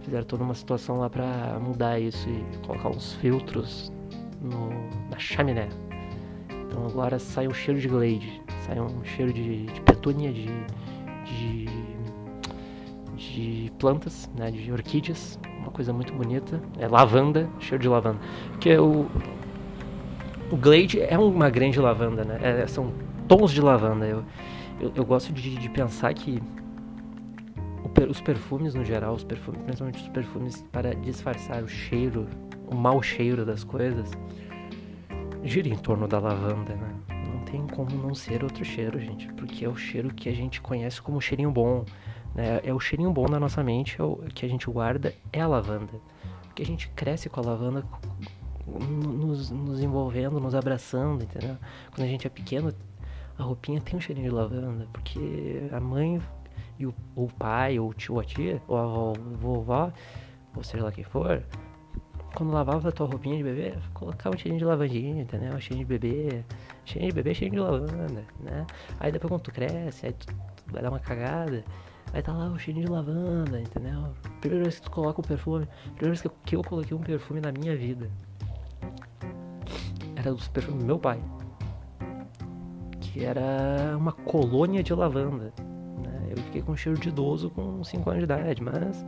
fizeram 0.01 0.25
toda 0.25 0.43
uma 0.43 0.55
situação 0.55 0.97
lá 0.97 1.07
pra 1.07 1.59
mudar 1.61 1.99
isso 1.99 2.27
e 2.27 2.43
colocar 2.65 2.89
uns 2.89 3.13
filtros 3.13 3.91
no, 4.41 4.69
na 5.11 5.19
chaminé. 5.19 5.69
Então 6.49 6.87
agora 6.87 7.19
sai 7.19 7.47
um 7.47 7.53
cheiro 7.53 7.79
de 7.79 7.87
glade, 7.87 8.41
sai 8.65 8.79
um 8.79 9.03
cheiro 9.03 9.31
de, 9.31 9.67
de 9.67 9.81
petúnia, 9.81 10.33
de, 10.33 10.47
de, 11.25 11.65
de 13.37 13.71
plantas, 13.77 14.29
né, 14.35 14.49
de 14.49 14.71
orquídeas, 14.71 15.39
uma 15.59 15.69
coisa 15.69 15.93
muito 15.93 16.11
bonita. 16.13 16.59
É 16.79 16.87
lavanda, 16.87 17.47
cheiro 17.59 17.81
de 17.81 17.87
lavanda. 17.87 18.19
Que 18.59 18.71
é 18.71 18.81
o, 18.81 19.05
o 20.51 20.57
Glade 20.57 20.99
é 21.01 21.17
uma 21.17 21.49
grande 21.49 21.79
lavanda, 21.79 22.23
né? 22.23 22.39
É, 22.41 22.67
são 22.67 22.91
tons 23.27 23.51
de 23.51 23.61
lavanda. 23.61 24.07
Eu, 24.07 24.23
eu, 24.79 24.91
eu 24.95 25.05
gosto 25.05 25.31
de, 25.31 25.55
de, 25.55 25.69
pensar 25.69 26.13
que 26.15 26.41
os 28.09 28.21
perfumes 28.21 28.73
no 28.73 28.83
geral, 28.83 29.13
os 29.13 29.23
perfumes, 29.23 29.61
principalmente 29.63 30.01
os 30.01 30.09
perfumes 30.09 30.65
para 30.71 30.95
disfarçar 30.95 31.63
o 31.63 31.67
cheiro, 31.67 32.27
o 32.67 32.75
mau 32.75 33.01
cheiro 33.03 33.45
das 33.45 33.63
coisas, 33.63 34.11
gira 35.43 35.69
em 35.69 35.77
torno 35.77 36.07
da 36.07 36.19
lavanda, 36.19 36.75
né? 36.75 36.95
Não 37.09 37.39
tem 37.43 37.67
como 37.67 37.91
não 37.91 38.15
ser 38.15 38.43
outro 38.43 38.65
cheiro, 38.65 38.99
gente, 38.99 39.27
porque 39.33 39.63
é 39.63 39.69
o 39.69 39.75
cheiro 39.75 40.13
que 40.13 40.27
a 40.27 40.33
gente 40.33 40.59
conhece 40.59 41.01
como 41.01 41.21
cheirinho 41.21 41.51
bom, 41.51 41.85
Né? 42.35 42.61
É 42.63 42.73
o 42.73 42.79
cheirinho 42.79 43.11
bom 43.11 43.25
da 43.25 43.39
nossa 43.39 43.63
mente, 43.63 43.99
é 43.99 44.03
o 44.03 44.17
que 44.33 44.45
a 44.45 44.49
gente 44.49 44.69
guarda 44.69 45.13
é 45.31 45.41
a 45.41 45.47
lavanda. 45.47 45.93
Porque 46.43 46.61
a 46.61 46.65
gente 46.65 46.89
cresce 46.89 47.29
com 47.29 47.39
a 47.39 47.43
lavanda 47.43 47.85
nos, 48.67 49.49
nos 49.49 49.81
envolvendo, 49.81 50.39
nos 50.39 50.53
abraçando, 50.53 51.23
entendeu? 51.23 51.57
Quando 51.91 52.05
a 52.05 52.09
gente 52.09 52.27
é 52.27 52.29
pequeno, 52.29 52.73
a 53.37 53.43
roupinha 53.43 53.79
tem 53.79 53.97
um 53.97 54.01
cheirinho 54.01 54.29
de 54.29 54.35
lavanda, 54.35 54.87
porque 54.91 55.69
a 55.71 55.79
mãe 55.79 56.21
e 56.79 56.85
o, 56.85 56.93
o 57.15 57.27
pai, 57.27 57.79
ou 57.79 57.89
o 57.89 57.93
tio, 57.93 58.19
a 58.19 58.23
tia, 58.23 58.61
ou 58.67 58.77
a 58.77 59.13
vovó, 59.37 59.91
ou 60.55 60.63
seja 60.63 60.83
lá 60.83 60.91
quem 60.91 61.03
for, 61.03 61.43
quando 62.35 62.51
lavava 62.51 62.89
a 62.89 62.91
tua 62.91 63.07
roupinha 63.07 63.37
de 63.37 63.43
bebê, 63.43 63.73
colocava 63.93 64.35
um 64.35 64.37
cheirinho 64.37 64.59
de 64.59 64.65
lavandinha, 64.65 65.21
entendeu? 65.23 65.53
Um 65.53 65.59
cheirinho 65.59 65.87
de 65.87 65.97
bebê, 65.97 66.43
cheirinho 66.85 67.11
de 67.11 67.15
bebê, 67.15 67.33
cheirinho 67.33 67.63
de 67.63 67.71
lavanda, 67.71 68.25
né? 68.39 68.65
Aí 68.99 69.11
depois 69.11 69.31
quando 69.31 69.41
tu 69.41 69.51
cresce, 69.51 70.05
aí 70.05 70.13
tu 70.13 70.27
vai 70.67 70.81
dar 70.81 70.89
uma 70.89 70.99
cagada, 70.99 71.63
aí 72.13 72.21
tá 72.21 72.33
lá 72.33 72.47
o 72.47 72.57
cheirinho 72.57 72.85
de 72.85 72.91
lavanda, 72.91 73.59
entendeu? 73.59 74.13
Primeira 74.39 74.63
vez 74.63 74.75
que 74.75 74.83
tu 74.83 74.91
coloca 74.91 75.21
o 75.21 75.23
perfume, 75.23 75.67
primeira 75.95 76.09
vez 76.09 76.21
que 76.21 76.27
eu, 76.27 76.31
que 76.45 76.55
eu 76.55 76.63
coloquei 76.63 76.95
um 76.95 77.01
perfume 77.01 77.41
na 77.41 77.51
minha 77.51 77.75
vida, 77.75 78.09
era 80.15 80.33
o 80.33 80.49
perfume 80.49 80.79
do 80.79 80.85
meu 80.85 80.99
pai, 80.99 81.21
que 82.99 83.23
era 83.23 83.95
uma 83.97 84.11
colônia 84.11 84.81
de 84.81 84.93
lavanda, 84.93 85.53
né? 86.03 86.27
Eu 86.31 86.37
fiquei 86.43 86.61
com 86.61 86.75
cheiro 86.75 86.99
de 86.99 87.09
idoso 87.09 87.49
com 87.49 87.83
5 87.83 88.09
anos 88.09 88.19
de 88.19 88.23
idade, 88.25 88.63
mas 88.63 89.05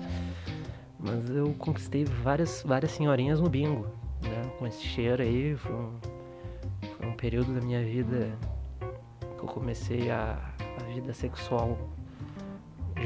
mas 1.00 1.30
eu 1.30 1.54
conquistei 1.58 2.04
várias, 2.04 2.62
várias 2.62 2.92
senhorinhas 2.92 3.40
no 3.40 3.50
bingo, 3.50 3.88
né? 4.22 4.52
Com 4.60 4.68
esse 4.68 4.84
cheiro 4.84 5.24
aí, 5.24 5.56
foi 5.56 5.74
um, 5.74 5.94
foi 6.98 7.08
um 7.08 7.14
período 7.14 7.54
da 7.54 7.62
minha 7.62 7.82
vida 7.82 8.38
que 9.20 9.44
eu 9.44 9.48
comecei 9.48 10.12
a, 10.12 10.38
a 10.82 10.84
vida 10.94 11.14
sexual 11.14 11.78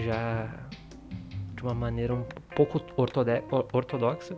já 0.01 0.49
de 1.55 1.63
uma 1.63 1.73
maneira 1.73 2.13
um 2.13 2.23
pouco 2.55 2.81
ortodoxa, 2.97 4.35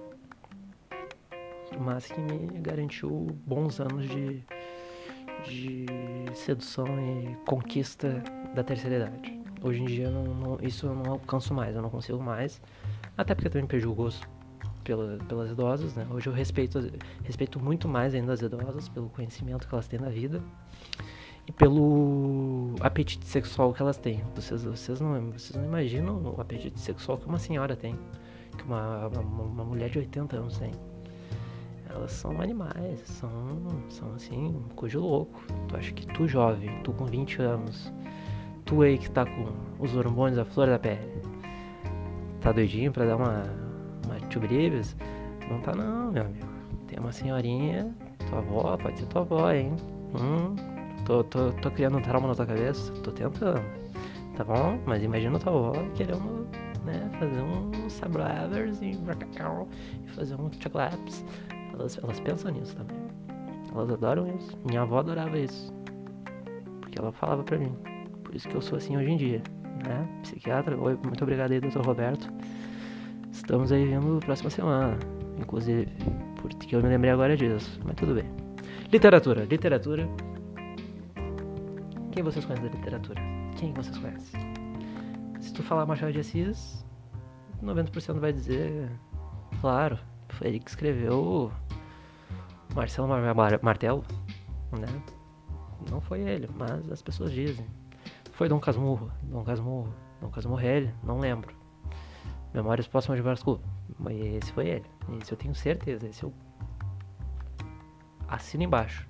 mas 1.80 2.08
que 2.08 2.20
me 2.20 2.60
garantiu 2.60 3.28
bons 3.46 3.80
anos 3.80 4.08
de, 4.08 4.44
de 5.46 5.86
sedução 6.34 6.86
e 7.00 7.36
conquista 7.46 8.22
da 8.54 8.64
terceira 8.64 8.98
idade. 8.98 9.42
Hoje 9.62 9.82
em 9.82 9.86
dia 9.86 10.10
não, 10.10 10.24
não, 10.24 10.58
isso 10.62 10.86
eu 10.86 10.96
não 10.96 11.14
alcanço 11.14 11.54
mais, 11.54 11.76
eu 11.76 11.82
não 11.82 11.90
consigo 11.90 12.22
mais. 12.22 12.62
Até 13.18 13.34
porque 13.34 13.48
eu 13.48 13.52
também 13.52 13.68
perdi 13.68 13.88
o 13.88 13.94
gosto 13.94 14.28
pela, 14.84 15.18
pelas 15.26 15.50
idosas, 15.50 15.96
né? 15.96 16.06
Hoje 16.12 16.28
eu 16.28 16.34
respeito, 16.34 16.92
respeito 17.24 17.60
muito 17.60 17.88
mais 17.88 18.14
ainda 18.14 18.34
as 18.34 18.42
idosas, 18.42 18.88
pelo 18.90 19.10
conhecimento 19.10 19.68
que 19.68 19.74
elas 19.74 19.88
têm 19.88 20.00
na 20.00 20.10
vida 20.10 20.42
e 21.48 21.52
pelo 21.52 22.76
apetite 22.80 23.26
sexual 23.26 23.74
que 23.74 23.82
elas 23.82 23.98
têm. 23.98 24.24
Vocês, 24.36 24.64
vocês, 24.64 25.00
não, 25.00 25.32
vocês 25.32 25.56
não 25.56 25.66
imaginam 25.66 26.22
o 26.36 26.42
apetite 26.42 26.80
sexual 26.80 27.18
que 27.18 27.28
uma 27.28 27.38
senhora 27.38 27.76
tem, 27.76 27.98
que 28.58 28.64
uma, 28.64 29.08
uma, 29.08 29.44
uma 29.44 29.64
mulher 29.64 29.90
de 29.90 30.00
80 30.00 30.38
anos 30.38 30.58
tem. 30.58 30.72
Elas 31.90 32.12
são 32.12 32.42
animais, 32.42 33.00
são, 33.06 33.30
são 33.90 34.14
assim, 34.16 34.62
coisa 34.76 35.00
louco. 35.00 35.42
Tu 35.68 35.78
acha 35.78 35.94
que 35.94 36.06
tu 36.08 36.28
jovem, 36.28 36.82
tu 36.84 36.92
com 36.92 37.06
20 37.06 37.42
anos, 37.42 37.94
tu 38.66 38.82
aí 38.82 38.98
que 38.98 39.10
tá 39.12 39.26
com 39.26 39.48
os 39.80 39.96
hormônios 39.96 40.40
à 40.40 40.44
flor 40.44 40.68
da 40.68 40.80
pele, 40.80 41.22
tá 42.42 42.52
doidinho 42.52 42.92
pra 42.92 43.06
dar 43.06 43.16
uma, 43.16 43.44
uma 44.06 44.16
tubribes? 44.30 44.98
Não 45.50 45.62
tá 45.62 45.74
não, 45.74 46.12
meu 46.12 46.26
amigo. 46.26 46.48
Tem 46.88 47.00
uma 47.00 47.12
senhorinha, 47.12 47.96
tua 48.30 48.40
avó, 48.40 48.78
pode 48.78 49.00
ser 49.00 49.06
tua 49.06 49.22
avó, 49.22 49.52
hein? 49.52 49.76
Hum, 50.16 50.56
tô, 51.06 51.24
tô, 51.24 51.52
tô 51.54 51.72
criando 51.72 51.98
um 51.98 52.02
trauma 52.02 52.28
na 52.28 52.36
tua 52.36 52.46
cabeça? 52.46 52.92
Tô 52.94 53.12
tentando. 53.12 53.62
Tá 54.36 54.44
bom? 54.44 54.80
Mas 54.86 55.02
imagina 55.02 55.40
tua 55.40 55.54
avó 55.54 55.74
querendo 55.96 56.48
né, 56.84 57.10
fazer 57.18 57.42
um 57.42 57.90
sabravers 57.90 58.82
e, 58.82 58.92
e 58.92 60.10
fazer 60.10 60.36
um 60.36 60.52
chocolates. 60.60 61.24
Elas, 61.74 61.98
elas 62.04 62.20
pensam 62.20 62.52
nisso 62.52 62.76
também. 62.76 62.98
Elas 63.74 63.92
adoram 63.92 64.28
isso. 64.36 64.58
Minha 64.68 64.82
avó 64.82 65.00
adorava 65.00 65.38
isso. 65.38 65.74
Porque 66.82 67.00
ela 67.00 67.12
falava 67.12 67.44
pra 67.44 67.58
mim. 67.58 67.74
Por 68.24 68.36
isso 68.36 68.50
que 68.50 68.56
eu 68.56 68.62
sou 68.62 68.78
assim 68.78 68.98
hoje 68.98 69.12
em 69.12 69.18
dia 69.18 69.42
né? 69.84 70.08
Psiquiatra. 70.22 70.78
Oi, 70.78 70.98
muito 71.04 71.24
obrigado 71.24 71.52
aí, 71.52 71.60
doutor 71.60 71.86
Roberto. 71.86 72.32
Estamos 73.32 73.72
aí 73.72 73.86
vindo 73.86 74.20
próxima 74.20 74.50
semana, 74.50 74.98
inclusive, 75.38 75.88
porque 76.42 76.76
eu 76.76 76.82
me 76.82 76.88
lembrei 76.88 77.12
agora 77.12 77.36
disso, 77.36 77.80
mas 77.84 77.96
tudo 77.96 78.16
bem. 78.16 78.26
Literatura, 78.92 79.44
literatura. 79.44 80.08
Quem 82.16 82.24
vocês 82.24 82.46
conhecem 82.46 82.70
da 82.70 82.78
literatura? 82.78 83.22
Quem 83.58 83.74
vocês 83.74 83.98
conhecem? 83.98 84.40
Se 85.42 85.54
tu 85.54 85.62
falar 85.62 85.86
Machado 85.86 86.14
de 86.14 86.20
Assis, 86.20 86.86
90% 87.62 88.22
vai 88.22 88.32
dizer, 88.32 88.90
claro, 89.60 90.00
foi 90.30 90.48
ele 90.48 90.60
que 90.62 90.70
escreveu 90.70 91.52
Marcelo 92.74 93.10
Mar 93.10 93.60
Martelo, 93.62 94.02
né? 94.80 94.88
Não 95.92 96.00
foi 96.00 96.22
ele, 96.22 96.50
mas 96.56 96.90
as 96.90 97.02
pessoas 97.02 97.34
dizem. 97.34 97.66
Foi 98.32 98.48
Dom 98.48 98.62
Casmurro, 98.62 99.12
Dom 99.24 99.44
Casmurro, 99.44 99.94
Dom 100.22 100.30
Casmurro 100.30 100.64
não 101.04 101.20
lembro. 101.20 101.54
Memórias 102.54 102.88
próximas 102.88 103.18
de 103.18 103.24
Vasco, 103.24 103.60
mas 104.00 104.18
esse 104.18 104.54
foi 104.54 104.70
ele. 104.70 104.86
Esse 105.22 105.34
eu 105.34 105.38
tenho 105.38 105.54
certeza, 105.54 106.08
esse 106.08 106.24
eu 106.24 106.34
assino 108.26 108.64
embaixo. 108.64 109.06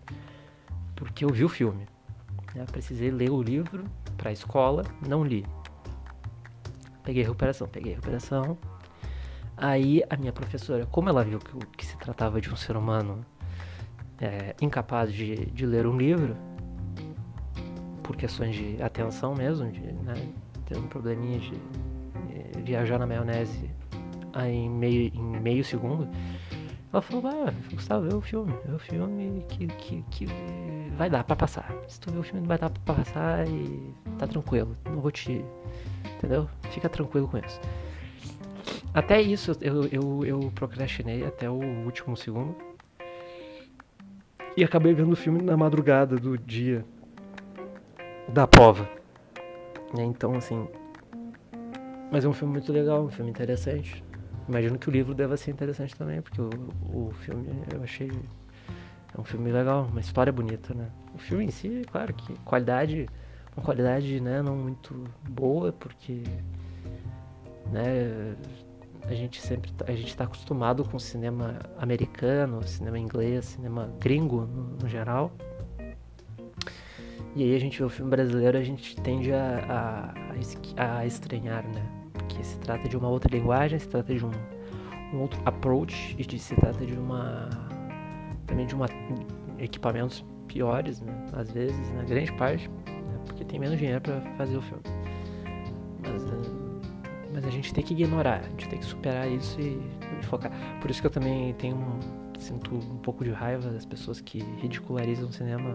Porque 0.96 1.24
eu 1.24 1.30
vi 1.30 1.46
o 1.46 1.50
filme. 1.50 1.86
Eu 2.56 2.66
precisei 2.66 3.12
ler 3.12 3.32
o 3.32 3.42
livro 3.42 3.84
pra 4.18 4.32
escola, 4.32 4.84
não 5.06 5.24
li. 5.24 5.46
Peguei 7.04 7.24
recuperação, 7.24 7.68
peguei 7.68 7.94
recuperação. 7.94 8.58
Aí 9.58 10.04
a 10.10 10.18
minha 10.18 10.32
professora, 10.32 10.86
como 10.86 11.10
ela 11.10 11.24
viu 11.24 11.40
que, 11.40 11.54
que 11.78 11.86
se 11.86 11.98
tratava 11.98 12.42
de 12.42 12.50
um 12.52 12.56
ser 12.56 12.76
humano 12.76 13.26
é, 14.20 14.56
incapaz 14.62 15.14
de, 15.14 15.46
de 15.48 15.66
ler 15.66 15.86
um 15.86 15.98
livro, 15.98 16.36
por 18.02 18.16
questões 18.16 18.56
de 18.56 18.82
atenção 18.82 19.34
mesmo, 19.34 19.72
de 19.72 19.82
né, 19.82 20.14
ter 20.66 20.78
um 20.78 20.88
probleminha 20.88 21.40
de, 21.40 21.52
de 22.56 22.62
viajar 22.62 23.00
na 23.00 23.08
maionese 23.08 23.70
em 24.48 24.70
meio, 24.70 25.12
em 25.14 25.40
meio 25.40 25.64
segundo. 25.64 26.08
Ela 26.96 27.02
falou, 27.02 27.24
ah, 27.28 27.54
Gustavo, 27.74 28.08
vê 28.08 28.16
o 28.16 28.22
filme, 28.22 28.54
vê 28.66 28.74
o 28.74 28.80
filme 28.80 29.46
que, 29.50 29.68
que, 29.68 30.02
que 30.10 30.26
vai 30.98 31.10
dar 31.10 31.26
pra 31.26 31.36
passar. 31.36 31.70
Se 31.90 32.00
tu 32.00 32.10
ver 32.10 32.20
o 32.20 32.24
filme 32.24 32.48
vai 32.48 32.58
dar 32.58 32.70
pra 32.70 32.96
passar 32.96 33.46
e 33.50 33.94
tá 34.18 34.26
tranquilo, 34.26 34.78
não 34.86 35.02
vou 35.02 35.12
te. 35.12 35.44
Entendeu? 36.16 36.48
Fica 36.72 36.88
tranquilo 36.88 37.28
com 37.28 37.38
isso. 37.38 37.60
Até 38.94 39.22
isso 39.22 39.52
eu, 39.60 39.84
eu, 39.88 40.26
eu 40.26 40.52
procrastinei 40.56 41.26
até 41.26 41.50
o 41.50 41.60
último 41.84 42.16
segundo. 42.16 42.56
E 44.56 44.64
acabei 44.64 44.94
vendo 44.94 45.12
o 45.12 45.18
filme 45.18 45.42
na 45.42 45.58
madrugada 45.58 46.16
do 46.16 46.38
dia 46.38 46.86
da 48.30 48.48
prova. 48.48 48.90
Né? 49.94 50.06
Então, 50.06 50.34
assim. 50.34 50.66
Mas 52.10 52.24
é 52.24 52.30
um 52.30 52.34
filme 52.34 52.54
muito 52.54 52.72
legal, 52.72 53.04
um 53.04 53.10
filme 53.10 53.30
interessante. 53.30 54.02
Imagino 54.48 54.78
que 54.78 54.88
o 54.90 54.92
livro 54.92 55.14
deva 55.14 55.36
ser 55.38 55.52
interessante 55.52 55.96
também, 55.96 56.22
porque 56.22 56.40
o, 56.40 56.50
o 56.94 57.12
filme 57.22 57.48
eu 57.74 57.84
achei. 57.84 58.12
É 59.18 59.20
um 59.20 59.24
filme 59.24 59.52
legal, 59.52 59.88
uma 59.90 60.02
história 60.02 60.32
bonita, 60.32 60.74
né? 60.74 60.90
O 61.14 61.18
filme 61.18 61.46
em 61.46 61.52
si, 61.52 61.84
claro 61.92 62.14
que 62.14 62.38
qualidade. 62.40 63.08
Uma 63.56 63.64
qualidade, 63.64 64.20
né, 64.20 64.42
não 64.42 64.56
muito 64.56 65.10
boa, 65.30 65.72
porque. 65.72 66.24
Né, 67.72 68.36
a 69.08 69.14
gente 69.14 69.40
sempre 69.42 69.72
tá, 69.72 69.86
a 69.88 69.96
gente 69.96 70.08
está 70.08 70.24
acostumado 70.24 70.84
com 70.84 70.98
cinema 70.98 71.60
americano, 71.78 72.68
cinema 72.68 72.98
inglês, 72.98 73.46
cinema 73.46 73.92
gringo 74.00 74.42
no, 74.42 74.64
no 74.82 74.90
geral. 74.90 75.32
E 77.36 77.44
aí 77.44 77.56
a 77.56 77.60
gente 77.60 77.78
vê 77.78 77.84
o 77.84 77.90
filme 77.90 78.10
brasileiro, 78.10 78.58
a 78.58 78.64
gente 78.64 78.96
tende 78.96 79.32
a, 79.32 80.14
a, 80.78 81.00
a 81.00 81.06
estranhar, 81.06 81.64
né? 81.68 81.95
Porque 82.36 82.44
se 82.44 82.58
trata 82.60 82.90
de 82.90 82.98
uma 82.98 83.08
outra 83.08 83.34
linguagem, 83.34 83.80
se 83.80 83.88
trata 83.88 84.14
de 84.14 84.26
um, 84.26 84.32
um 85.14 85.22
outro 85.22 85.42
approach, 85.46 86.14
e 86.20 86.38
se 86.38 86.54
trata 86.56 86.86
de 86.86 86.94
uma. 86.94 87.50
também 88.46 88.66
de 88.66 88.76
uma 88.76 88.88
equipamentos 89.58 90.26
piores, 90.46 91.00
né? 91.00 91.14
Às 91.32 91.50
vezes, 91.52 91.94
na 91.94 92.04
grande 92.04 92.34
parte, 92.34 92.70
né? 92.70 93.20
porque 93.26 93.46
tem 93.46 93.58
menos 93.58 93.78
dinheiro 93.78 94.02
para 94.02 94.20
fazer 94.36 94.58
o 94.58 94.62
filme. 94.62 94.84
Mas, 96.06 96.24
uh, 96.26 96.82
mas 97.34 97.46
a 97.46 97.50
gente 97.50 97.74
tem 97.74 97.82
que 97.82 97.94
ignorar, 97.94 98.42
a 98.42 98.50
gente 98.50 98.68
tem 98.68 98.80
que 98.80 98.86
superar 98.86 99.32
isso 99.32 99.60
e, 99.62 99.80
e 100.20 100.26
focar. 100.26 100.52
Por 100.82 100.92
isso 100.92 101.00
que 101.00 101.08
eu 101.08 101.12
também 101.12 101.54
tenho 101.54 101.78
sinto 102.38 102.76
um 102.76 102.98
pouco 102.98 103.24
de 103.24 103.32
raiva 103.32 103.70
das 103.70 103.86
pessoas 103.86 104.20
que 104.20 104.40
ridicularizam 104.62 105.30
o 105.30 105.32
cinema 105.32 105.74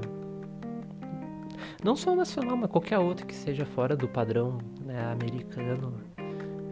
não 1.82 1.96
só 1.96 2.14
nacional, 2.14 2.56
mas 2.56 2.70
qualquer 2.70 2.98
outro 2.98 3.26
que 3.26 3.34
seja 3.34 3.64
fora 3.64 3.96
do 3.96 4.06
padrão 4.06 4.58
né, 4.84 5.10
americano, 5.10 5.94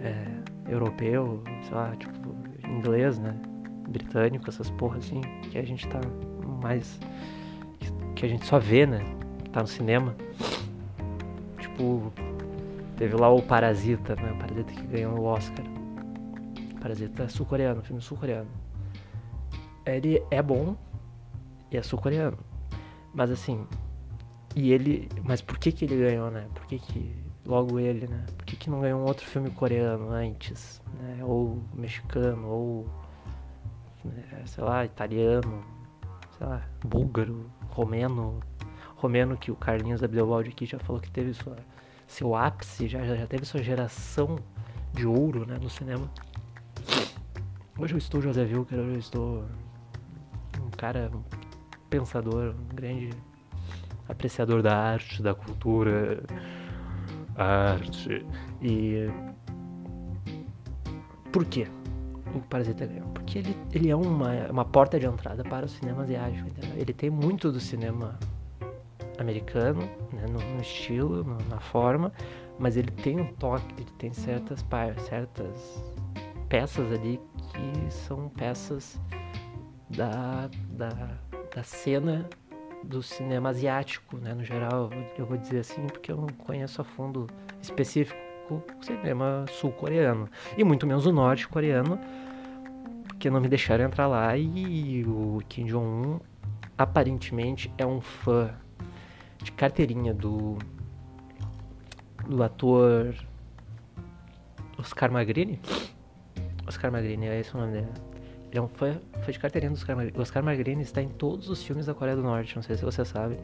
é, 0.01 0.73
europeu, 0.73 1.43
sei 1.63 1.75
lá, 1.75 1.95
tipo, 1.97 2.35
inglês, 2.69 3.19
né? 3.19 3.35
Britânico, 3.89 4.49
essas 4.49 4.71
porras 4.71 5.05
assim, 5.05 5.21
que 5.51 5.59
a 5.59 5.65
gente 5.65 5.89
tá 5.89 6.01
mais. 6.63 7.01
que 8.15 8.27
a 8.27 8.29
gente 8.29 8.45
só 8.47 8.59
vê, 8.59 8.87
né? 8.87 9.03
Tá 9.53 9.61
no 9.61 9.67
cinema. 9.67 10.15
Tipo. 11.59 12.13
Teve 12.97 13.15
lá 13.15 13.31
o 13.31 13.41
Parasita, 13.41 14.17
né? 14.17 14.33
O 14.33 14.37
Parasita 14.37 14.73
que 14.73 14.87
ganhou 14.89 15.19
o 15.19 15.25
Oscar. 15.25 15.65
Parasita 16.81 17.25
é 17.25 17.29
sul-coreano, 17.29 17.83
filme 17.83 18.03
sul-coreano. 18.03 18.51
Ele 19.87 20.23
é 20.31 20.43
bom 20.43 20.77
e 21.71 21.77
é 21.77 21.83
sul-coreano. 21.83 22.39
Mas 23.15 23.31
assim, 23.31 23.67
e 24.55 24.73
ele. 24.73 25.09
Mas 25.25 25.41
por 25.41 25.59
que 25.59 25.71
que 25.71 25.85
ele 25.85 25.97
ganhou, 25.97 26.31
né? 26.31 26.47
Por 26.55 26.67
que 26.67 26.79
que. 26.79 27.17
Logo 27.47 27.79
ele, 27.79 28.07
né? 28.07 28.27
Por 28.37 28.45
que 28.59 28.69
não 28.69 28.81
ganhou 28.81 29.01
um 29.01 29.05
outro 29.05 29.27
filme 29.27 29.51
coreano 29.51 30.11
antes? 30.11 30.83
Né? 31.01 31.25
Ou 31.25 31.63
mexicano, 31.75 32.49
ou. 32.49 32.87
Né, 34.05 34.43
sei 34.47 34.65
lá, 34.65 34.85
italiano, 34.85 35.65
sei 36.37 36.47
lá, 36.47 36.63
búlgaro, 36.85 37.51
romeno. 37.71 38.41
Romeno 38.97 39.37
que 39.37 39.51
o 39.51 39.57
Carlinhos 39.57 40.03
Abdelbalde 40.03 40.51
aqui 40.51 40.67
já 40.67 40.79
falou 40.79 41.01
que 41.01 41.11
teve 41.11 41.33
sua, 41.33 41.57
seu 42.07 42.35
ápice, 42.35 42.89
já, 42.89 43.05
já 43.05 43.27
teve 43.27 43.45
sua 43.45 43.63
geração 43.63 44.39
de 44.93 45.07
ouro 45.07 45.47
né, 45.47 45.57
no 45.61 45.71
cinema. 45.71 46.11
Hoje 47.79 47.95
eu 47.95 47.99
estou 47.99 48.21
José 48.21 48.43
Wilker, 48.43 48.79
hoje 48.79 48.93
eu 48.95 48.99
estou 48.99 49.45
um 50.61 50.71
cara 50.77 51.09
um 51.15 51.23
pensador, 51.89 52.55
um 52.57 52.75
grande 52.75 53.11
apreciador 54.09 54.63
da 54.63 54.77
arte, 54.77 55.23
da 55.23 55.35
cultura, 55.35 56.25
arte. 57.39 58.27
E 58.61 59.09
por 61.33 61.45
quê? 61.45 61.69
O 62.35 62.41
Parasita 62.41 62.87
ganhou? 62.87 63.09
Porque 63.09 63.39
ele, 63.39 63.57
ele 63.73 63.91
é 63.91 63.97
uma, 63.97 64.33
uma 64.51 64.65
porta 64.65 64.99
de 64.99 65.07
entrada 65.07 65.43
para 65.45 65.67
o 65.67 65.69
cinema 65.69 66.03
asiático. 66.03 66.49
Ele 66.77 66.93
tem 66.93 67.11
muito 67.11 67.51
do 67.51 67.61
cinema 67.61 68.19
americano, 69.19 69.81
né, 70.13 70.27
no, 70.29 70.39
no 70.39 70.61
estilo, 70.61 71.25
no, 71.25 71.39
na 71.49 71.59
forma, 71.59 72.13
mas 72.59 72.77
ele 72.77 72.91
tem 72.91 73.21
um 73.21 73.27
toque, 73.35 73.75
ele 73.77 73.91
tem 73.99 74.13
certas, 74.13 74.65
certas 75.09 75.85
peças 76.49 76.91
ali 76.93 77.21
que 77.53 77.93
são 77.93 78.29
peças 78.29 79.01
da, 79.91 80.49
da, 80.71 81.19
da 81.55 81.63
cena 81.63 82.29
do 82.89 83.03
cinema 83.03 83.51
asiático, 83.51 84.17
né, 84.17 84.33
no 84.33 84.43
geral, 84.43 84.91
eu 85.19 85.27
vou 85.27 85.37
dizer 85.37 85.59
assim, 85.59 85.87
porque 85.87 86.11
eu 86.11 86.17
não 86.17 86.29
conheço 86.29 86.81
a 86.81 86.85
fundo 86.85 87.27
específico 87.61 88.19
o 88.51 88.83
cinema 88.83 89.45
sul-coreano, 89.51 90.27
e 90.57 90.65
muito 90.65 90.87
menos 90.87 91.05
o 91.05 91.13
norte-coreano, 91.13 92.01
porque 93.07 93.29
não 93.29 93.43
me 93.43 93.49
deixaram 93.49 93.85
entrar 93.85 94.07
lá, 94.07 94.35
e 94.39 95.05
o 95.07 95.43
Kim 95.51 95.67
Jong-un 95.67 96.19
aparentemente 96.79 97.71
é 97.77 97.85
um 97.85 98.01
fã 98.01 98.55
de 99.43 99.53
carteirinha 99.53 100.15
do 100.15 100.57
do 102.27 102.43
ator 102.43 103.15
Oscar 104.79 105.11
Magrini. 105.11 105.61
Oscar 106.67 106.91
Magrini, 106.91 107.27
é 107.27 107.41
esse 107.41 107.55
o 107.55 107.59
nome 107.59 107.73
dele. 107.73 108.08
Ele 108.51 108.59
é 108.59 108.63
um 108.63 108.69
fã, 108.69 108.99
fã 109.21 109.33
de 109.33 109.39
carteirinha 109.39 109.71
do 109.71 109.77
Oscar 109.77 109.97
Magrini. 109.97 110.19
O 110.19 110.23
Oscar 110.23 110.43
Magrini 110.43 110.83
está 110.83 111.03
em 111.03 111.09
todos 111.09 111.49
os 111.51 111.63
filmes 111.63 111.87
da 111.87 111.95
Coreia 111.95 112.17
do 112.17 112.23
Norte, 112.23 112.57
não 112.57 112.63
sei 112.63 112.77
se 112.77 112.85
você 112.85 113.05
sabe. 113.05 113.39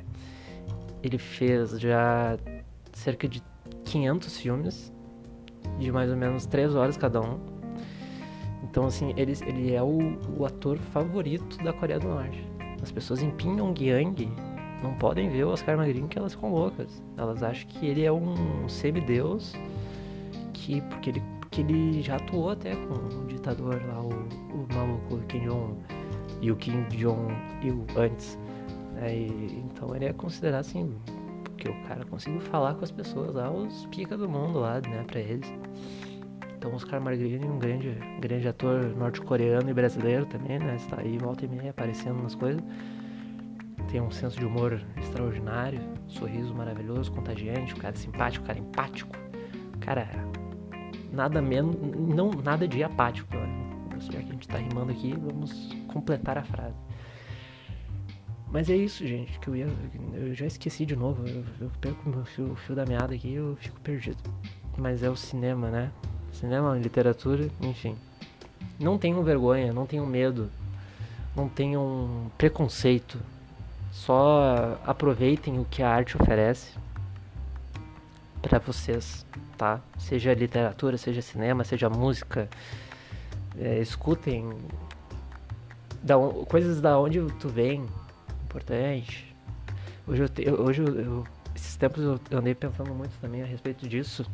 Ele 1.03 1.19
fez 1.19 1.79
já 1.79 2.39
cerca 2.93 3.29
de 3.29 3.43
500 3.85 4.39
filmes, 4.39 4.93
de 5.79 5.93
mais 5.93 6.11
ou 6.11 6.17
menos 6.17 6.47
3 6.47 6.75
horas 6.75 6.97
cada 6.97 7.21
um. 7.21 7.39
Então, 8.63 8.87
assim, 8.87 9.13
ele, 9.17 9.35
ele 9.47 9.75
é 9.75 9.83
o, 9.83 10.19
o 10.39 10.47
ator 10.47 10.79
favorito 10.79 11.63
da 11.63 11.73
Coreia 11.73 12.01
do 12.01 12.09
Norte. 12.09 12.43
As 12.83 12.91
pessoas 12.91 13.23
em 13.23 13.31
Pyongyang 13.31 14.31
não 14.83 14.95
podem 14.95 15.29
ver 15.29 15.45
o 15.45 15.51
Oscar 15.51 15.77
Magrini 15.77 16.09
que 16.09 16.19
elas 16.19 16.35
ficam 16.35 16.51
loucas. 16.51 17.03
Elas 17.17 17.43
acham 17.43 17.69
que 17.69 17.87
ele 17.87 18.05
é 18.05 18.13
um 18.13 18.69
semideus, 18.69 19.55
que, 20.53 20.81
porque 20.83 21.11
ele 21.11 21.23
que 21.55 21.61
ele 21.61 22.03
já 22.03 22.17
atuou 22.17 22.51
até 22.51 22.75
com 22.75 22.95
o 22.95 23.27
ditador 23.27 23.81
lá, 23.87 24.01
o, 24.01 24.09
o 24.09 24.67
maluco 24.75 25.19
Kim 25.29 25.47
Jong 25.47 25.77
e 26.43 26.51
o 26.51 26.57
Kim 26.57 26.83
Jong-il 26.89 27.87
antes. 27.97 28.37
Né? 28.95 29.17
E, 29.17 29.63
então 29.65 29.95
ele 29.95 30.07
é 30.07 30.13
considerado 30.13 30.63
assim, 30.63 30.93
porque 31.45 31.69
o 31.69 31.83
cara 31.85 32.05
conseguiu 32.07 32.41
falar 32.41 32.75
com 32.75 32.83
as 32.83 32.91
pessoas 32.91 33.35
lá, 33.35 33.53
os 33.53 33.87
pica 33.87 34.17
do 34.17 34.29
mundo 34.29 34.59
lá, 34.59 34.81
né, 34.81 35.05
pra 35.07 35.21
eles. 35.21 35.49
Então 36.59 36.75
Oscar 36.75 37.01
Margrini, 37.01 37.47
um 37.47 37.59
grande, 37.59 37.97
grande 38.21 38.49
ator 38.49 38.87
norte-coreano 38.97 39.71
e 39.71 39.75
brasileiro 39.75 40.27
também, 40.27 40.59
né? 40.59 40.75
Está 40.75 41.01
aí 41.01 41.19
volta 41.19 41.45
e 41.45 41.49
meia 41.49 41.71
aparecendo 41.71 42.21
nas 42.21 42.35
coisas. 42.35 42.63
Tem 43.93 44.01
um 44.01 44.11
senso 44.11 44.41
de 44.41 44.47
humor 44.47 44.81
extraordinário, 44.97 45.79
sorriso 46.09 46.53
maravilhoso, 46.53 47.13
contagiante, 47.13 47.75
o 47.75 47.77
cara 47.77 47.95
simpático, 47.95 48.45
o 48.45 48.47
cara 48.49 48.59
empático. 48.59 49.17
Cara, 49.81 50.09
nada 51.15 51.41
menos, 51.41 51.77
não 52.15 52.31
nada 52.31 52.67
de 52.67 52.83
apático. 52.83 53.35
Né? 53.35 53.49
Já 54.01 54.19
que 54.19 54.29
a 54.29 54.33
gente 54.33 54.49
tá 54.49 54.59
rimando 54.59 54.93
aqui, 54.93 55.15
vamos 55.17 55.71
completar 55.89 56.37
a 56.37 56.45
frase. 56.45 56.77
Mas 58.51 58.71
é 58.71 58.77
isso, 58.77 59.07
gente, 59.07 59.39
que 59.39 59.49
eu 59.49 59.57
ia. 59.57 59.69
Eu 60.13 60.35
já 60.35 60.47
esqueci 60.47 60.85
de 60.87 60.95
novo. 60.95 61.27
Eu, 61.27 61.45
eu 61.61 61.71
perco 61.81 62.09
o 62.11 62.25
fio, 62.25 62.55
fio 62.55 62.75
da 62.77 62.85
meada 62.85 63.15
aqui 63.15 63.35
eu 63.35 63.57
fico 63.57 63.81
perdido. 63.81 64.23
Mas 64.77 65.03
é 65.03 65.11
o 65.11 65.17
cinema, 65.17 65.71
né? 65.71 65.91
Cinema, 66.33 66.77
literatura, 66.77 67.49
enfim. 67.61 67.97
Não 68.79 68.99
tenham 68.99 69.23
vergonha, 69.23 69.73
não 69.73 69.87
tenham 69.87 70.07
medo, 70.07 70.51
não 71.35 71.49
tenham 71.49 72.31
preconceito. 72.37 73.19
Só 73.91 74.79
aproveitem 74.85 75.59
o 75.61 75.65
que 75.65 75.83
a 75.83 75.89
arte 75.89 76.17
oferece 76.17 76.84
para 78.49 78.59
vocês 78.59 79.25
tá? 79.57 79.81
Seja 79.99 80.35
literatura, 80.35 80.97
seja 80.99 81.23
cinema, 81.23 81.65
seja 81.65 81.89
música. 81.89 82.49
É, 83.59 83.79
escutem 83.81 84.53
da, 86.03 86.15
coisas 86.49 86.81
da 86.81 86.99
onde 86.99 87.21
tu 87.39 87.49
vem, 87.49 87.87
importante. 88.45 89.35
Hoje 90.07 90.23
eu, 90.23 90.29
te, 90.29 90.51
hoje 90.51 90.83
eu, 90.83 91.01
eu, 91.01 91.25
esses 91.55 91.77
tempos 91.77 92.03
eu 92.03 92.39
andei 92.39 92.55
pensando 92.55 92.95
muito 92.95 93.13
também 93.21 93.43
a 93.43 93.47
respeito 93.47 93.89
disso. 93.89 94.27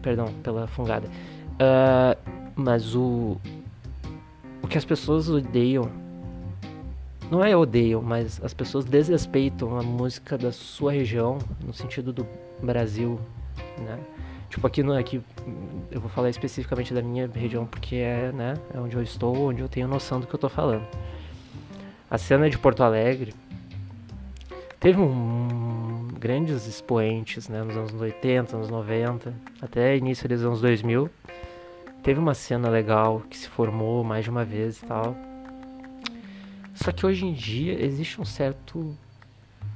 Perdão 0.00 0.32
pela 0.42 0.66
fungada. 0.66 1.08
Uh, 1.08 2.16
mas 2.54 2.94
o 2.94 3.36
o 4.62 4.68
que 4.68 4.78
as 4.78 4.84
pessoas 4.84 5.28
odeiam 5.28 5.90
não 7.30 7.44
é 7.44 7.56
odeiam, 7.56 8.00
mas 8.02 8.42
as 8.42 8.54
pessoas 8.54 8.84
desrespeitam 8.84 9.78
a 9.78 9.82
música 9.82 10.38
da 10.38 10.50
sua 10.50 10.92
região 10.92 11.38
no 11.64 11.72
sentido 11.72 12.12
do 12.12 12.26
Brasil, 12.62 13.20
né? 13.78 13.98
Tipo, 14.48 14.66
aqui, 14.66 14.82
no, 14.82 14.94
aqui 14.94 15.20
eu 15.90 16.00
vou 16.00 16.08
falar 16.08 16.30
especificamente 16.30 16.94
da 16.94 17.02
minha 17.02 17.28
região 17.32 17.66
porque 17.66 17.96
é, 17.96 18.32
né, 18.32 18.54
é 18.72 18.80
onde 18.80 18.96
eu 18.96 19.02
estou, 19.02 19.36
onde 19.48 19.60
eu 19.60 19.68
tenho 19.68 19.86
noção 19.86 20.20
do 20.20 20.26
que 20.26 20.34
eu 20.34 20.38
tô 20.38 20.48
falando. 20.48 20.86
A 22.10 22.16
cena 22.16 22.48
de 22.48 22.56
Porto 22.58 22.82
Alegre 22.82 23.34
teve 24.80 24.98
um, 24.98 26.08
grandes 26.18 26.66
expoentes, 26.66 27.48
né, 27.48 27.62
nos 27.62 27.76
anos 27.76 28.00
80, 28.00 28.56
anos 28.56 28.70
90, 28.70 29.34
até 29.60 29.94
início 29.94 30.26
dos 30.26 30.42
anos 30.42 30.62
2000. 30.62 31.10
Teve 32.02 32.18
uma 32.18 32.32
cena 32.32 32.70
legal 32.70 33.22
que 33.28 33.36
se 33.36 33.48
formou 33.48 34.02
mais 34.02 34.24
de 34.24 34.30
uma 34.30 34.44
vez 34.46 34.78
e 34.82 34.86
tal. 34.86 35.14
Só 36.88 36.92
que 36.92 37.04
hoje 37.04 37.26
em 37.26 37.34
dia 37.34 37.84
existe 37.84 38.18
um 38.18 38.24
certo 38.24 38.96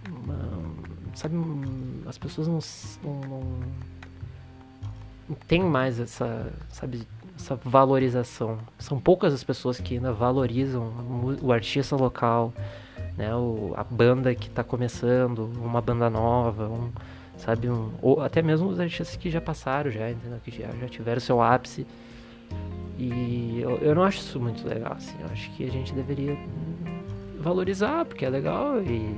uma, 0.09 0.63
sabe, 1.15 1.37
as 2.07 2.17
pessoas 2.17 2.49
não, 2.49 2.59
não, 3.29 3.41
não 5.29 5.37
tem 5.47 5.63
mais 5.63 6.01
essa, 6.01 6.51
sabe, 6.71 7.07
essa 7.37 7.55
valorização. 7.55 8.57
São 8.79 8.99
poucas 8.99 9.35
as 9.35 9.45
pessoas 9.45 9.79
que 9.79 9.97
ainda 9.97 10.11
valorizam 10.11 10.91
o 11.43 11.53
artista 11.53 11.97
local, 11.97 12.51
né, 13.15 13.35
o, 13.35 13.75
a 13.77 13.85
banda 13.85 14.35
que 14.35 14.49
está 14.49 14.65
começando, 14.65 15.51
uma 15.63 15.83
banda 15.83 16.09
nova, 16.09 16.67
um, 16.67 16.91
sabe, 17.37 17.69
um, 17.69 17.93
ou 18.01 18.23
até 18.23 18.41
mesmo 18.41 18.71
os 18.71 18.81
artistas 18.81 19.17
que 19.17 19.29
já 19.29 19.39
passaram, 19.43 19.91
já, 19.91 20.11
entendeu? 20.11 20.41
que 20.43 20.51
já, 20.51 20.71
já 20.81 20.89
tiveram 20.89 21.21
seu 21.21 21.43
ápice. 21.43 21.87
E 22.99 23.61
eu, 23.61 23.77
eu 23.79 23.95
não 23.95 24.03
acho 24.03 24.19
isso 24.19 24.41
muito 24.41 24.67
legal, 24.67 24.95
assim, 24.95 25.17
eu 25.21 25.27
acho 25.27 25.51
que 25.51 25.67
a 25.67 25.71
gente 25.71 25.93
deveria 25.93 26.39
valorizar, 27.43 28.05
porque 28.05 28.25
é 28.25 28.31
legal 28.31 28.81
e, 28.83 29.17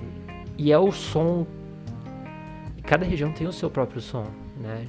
e 0.59 0.73
é 0.73 0.79
o 0.79 0.91
som 0.91 1.47
cada 2.85 3.05
região 3.05 3.33
tem 3.33 3.47
o 3.47 3.53
seu 3.53 3.71
próprio 3.71 4.01
som, 4.01 4.27
né? 4.61 4.87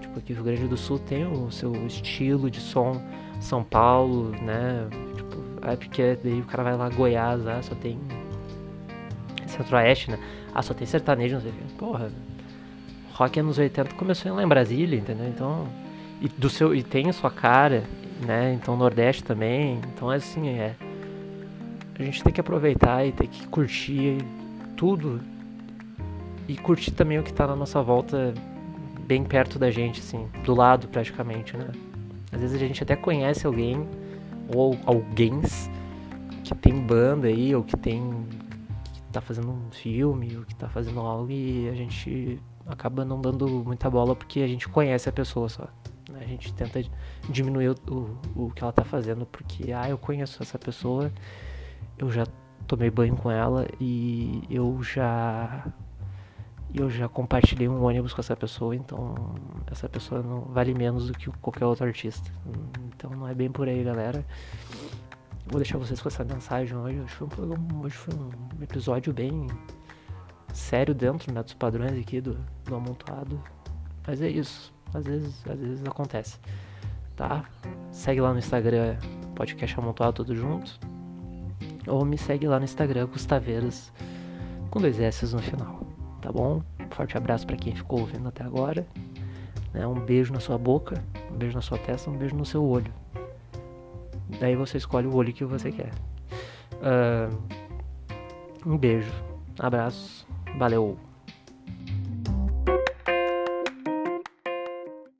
Tipo, 0.00 0.18
aqui 0.18 0.32
o 0.32 0.36
Rio 0.36 0.44
Grande 0.44 0.66
do 0.66 0.76
Sul 0.76 0.98
tem 0.98 1.26
o 1.26 1.50
seu 1.50 1.72
estilo 1.86 2.50
de 2.50 2.60
som, 2.60 3.00
São 3.40 3.62
Paulo, 3.62 4.30
né? 4.42 4.88
Tipo, 5.14 5.36
é 5.62 5.76
porque 5.76 6.18
daí 6.22 6.40
o 6.40 6.44
cara 6.44 6.62
vai 6.62 6.76
lá 6.76 6.88
Goiás, 6.88 7.46
ah, 7.46 7.62
só 7.62 7.74
tem 7.74 7.98
Centro-Oeste, 9.46 10.10
né? 10.10 10.18
Ah, 10.54 10.62
só 10.62 10.72
tem 10.72 10.86
sertanejo, 10.86 11.34
não 11.34 11.42
sei 11.42 11.50
o 11.50 11.54
que. 11.54 11.74
Porra, 11.74 12.10
rock 13.12 13.38
anos 13.38 13.58
80 13.58 13.94
começou 13.94 14.34
lá 14.34 14.42
em 14.42 14.48
Brasília, 14.48 14.98
entendeu? 14.98 15.28
Então, 15.28 15.68
e, 16.20 16.28
do 16.28 16.48
seu, 16.48 16.74
e 16.74 16.82
tem 16.82 17.08
a 17.10 17.12
sua 17.12 17.30
cara, 17.30 17.84
né? 18.24 18.54
Então, 18.54 18.76
Nordeste 18.76 19.22
também. 19.22 19.80
Então, 19.94 20.10
é 20.10 20.16
assim, 20.16 20.48
é. 20.48 20.74
A 21.98 22.02
gente 22.02 22.22
tem 22.22 22.32
que 22.32 22.40
aproveitar 22.40 23.06
e 23.06 23.12
tem 23.12 23.26
que 23.26 23.46
curtir 23.48 24.18
tudo 24.76 25.20
e 26.46 26.56
curtir 26.56 26.90
também 26.90 27.18
o 27.18 27.22
que 27.22 27.30
está 27.30 27.46
na 27.46 27.56
nossa 27.56 27.82
volta 27.82 28.34
bem 29.06 29.24
perto 29.24 29.58
da 29.58 29.70
gente, 29.70 30.00
assim, 30.00 30.28
do 30.44 30.54
lado 30.54 30.88
praticamente, 30.88 31.56
né? 31.56 31.70
Às 32.32 32.40
vezes 32.40 32.56
a 32.56 32.58
gente 32.58 32.82
até 32.82 32.94
conhece 32.94 33.46
alguém 33.46 33.88
ou 34.54 34.78
alguém 34.84 35.40
que 36.44 36.54
tem 36.54 36.74
banda 36.74 37.28
aí 37.28 37.54
ou 37.54 37.64
que 37.64 37.76
tem 37.76 38.26
que 38.92 39.02
tá 39.12 39.20
fazendo 39.20 39.50
um 39.50 39.70
filme 39.70 40.36
ou 40.36 40.44
que 40.44 40.54
tá 40.54 40.68
fazendo 40.68 41.00
algo 41.00 41.30
e 41.30 41.68
a 41.68 41.74
gente 41.74 42.38
acaba 42.66 43.04
não 43.04 43.20
dando 43.20 43.48
muita 43.48 43.88
bola 43.88 44.14
porque 44.14 44.40
a 44.40 44.46
gente 44.46 44.68
conhece 44.68 45.08
a 45.08 45.12
pessoa 45.12 45.48
só. 45.48 45.68
Né? 46.10 46.20
A 46.20 46.26
gente 46.26 46.52
tenta 46.52 46.82
diminuir 47.28 47.70
o, 47.70 47.74
o, 48.34 48.44
o 48.46 48.50
que 48.50 48.62
ela 48.62 48.72
tá 48.72 48.84
fazendo 48.84 49.24
porque, 49.24 49.72
ah, 49.72 49.88
eu 49.88 49.96
conheço 49.96 50.42
essa 50.42 50.58
pessoa, 50.58 51.10
eu 51.98 52.10
já 52.10 52.26
tomei 52.66 52.90
banho 52.90 53.16
com 53.16 53.30
ela 53.30 53.66
e 53.80 54.42
eu 54.50 54.82
já 54.82 55.66
eu 56.74 56.90
já 56.90 57.08
compartilhei 57.08 57.68
um 57.68 57.82
ônibus 57.82 58.12
com 58.12 58.20
essa 58.20 58.36
pessoa, 58.36 58.74
então 58.74 59.34
essa 59.70 59.88
pessoa 59.88 60.22
não 60.22 60.42
vale 60.42 60.74
menos 60.74 61.06
do 61.06 61.14
que 61.14 61.30
qualquer 61.40 61.64
outro 61.64 61.86
artista. 61.86 62.30
Então 62.88 63.10
não 63.10 63.26
é 63.26 63.34
bem 63.34 63.50
por 63.50 63.68
aí, 63.68 63.82
galera. 63.82 64.24
Vou 65.46 65.58
deixar 65.60 65.78
vocês 65.78 66.00
com 66.02 66.08
essa 66.08 66.24
mensagem 66.24 66.76
hoje. 66.76 67.00
Hoje 67.00 67.14
foi 67.14 67.46
um, 67.46 67.80
hoje 67.82 67.96
foi 67.96 68.14
um 68.14 68.62
episódio 68.62 69.12
bem 69.12 69.46
sério 70.52 70.94
dentro 70.94 71.32
né, 71.32 71.42
dos 71.42 71.54
padrões 71.54 71.98
aqui 71.98 72.20
do, 72.20 72.36
do 72.64 72.74
amontoado. 72.74 73.40
Mas 74.06 74.20
é 74.20 74.28
isso. 74.28 74.74
Às 74.92 75.06
vezes, 75.06 75.46
às 75.48 75.58
vezes 75.58 75.86
acontece. 75.86 76.38
Tá? 77.14 77.44
Segue 77.90 78.20
lá 78.20 78.32
no 78.32 78.38
Instagram, 78.38 78.98
podcast 79.34 79.78
amontoado 79.78 80.24
tudo 80.24 80.34
junto. 80.34 80.78
Ou 81.86 82.04
me 82.04 82.18
segue 82.18 82.46
lá 82.46 82.58
no 82.58 82.64
Instagram, 82.64 83.06
Gustaveiras, 83.06 83.92
com 84.70 84.80
dois 84.80 85.00
S 85.00 85.34
no 85.34 85.40
final 85.40 85.86
tá 86.26 86.32
bom? 86.32 86.60
Forte 86.90 87.16
abraço 87.16 87.46
para 87.46 87.56
quem 87.56 87.72
ficou 87.72 88.00
ouvindo 88.00 88.28
até 88.28 88.42
agora. 88.42 88.84
Né? 89.72 89.86
Um 89.86 89.94
beijo 89.94 90.32
na 90.32 90.40
sua 90.40 90.58
boca, 90.58 91.00
um 91.32 91.36
beijo 91.36 91.54
na 91.54 91.62
sua 91.62 91.78
testa, 91.78 92.10
um 92.10 92.16
beijo 92.16 92.34
no 92.34 92.44
seu 92.44 92.64
olho. 92.64 92.92
Daí 94.40 94.56
você 94.56 94.76
escolhe 94.76 95.06
o 95.06 95.14
olho 95.14 95.32
que 95.32 95.44
você 95.44 95.70
quer. 95.70 95.92
Uh, 96.74 97.38
um 98.66 98.76
beijo, 98.76 99.12
abraço, 99.56 100.26
valeu. 100.58 100.98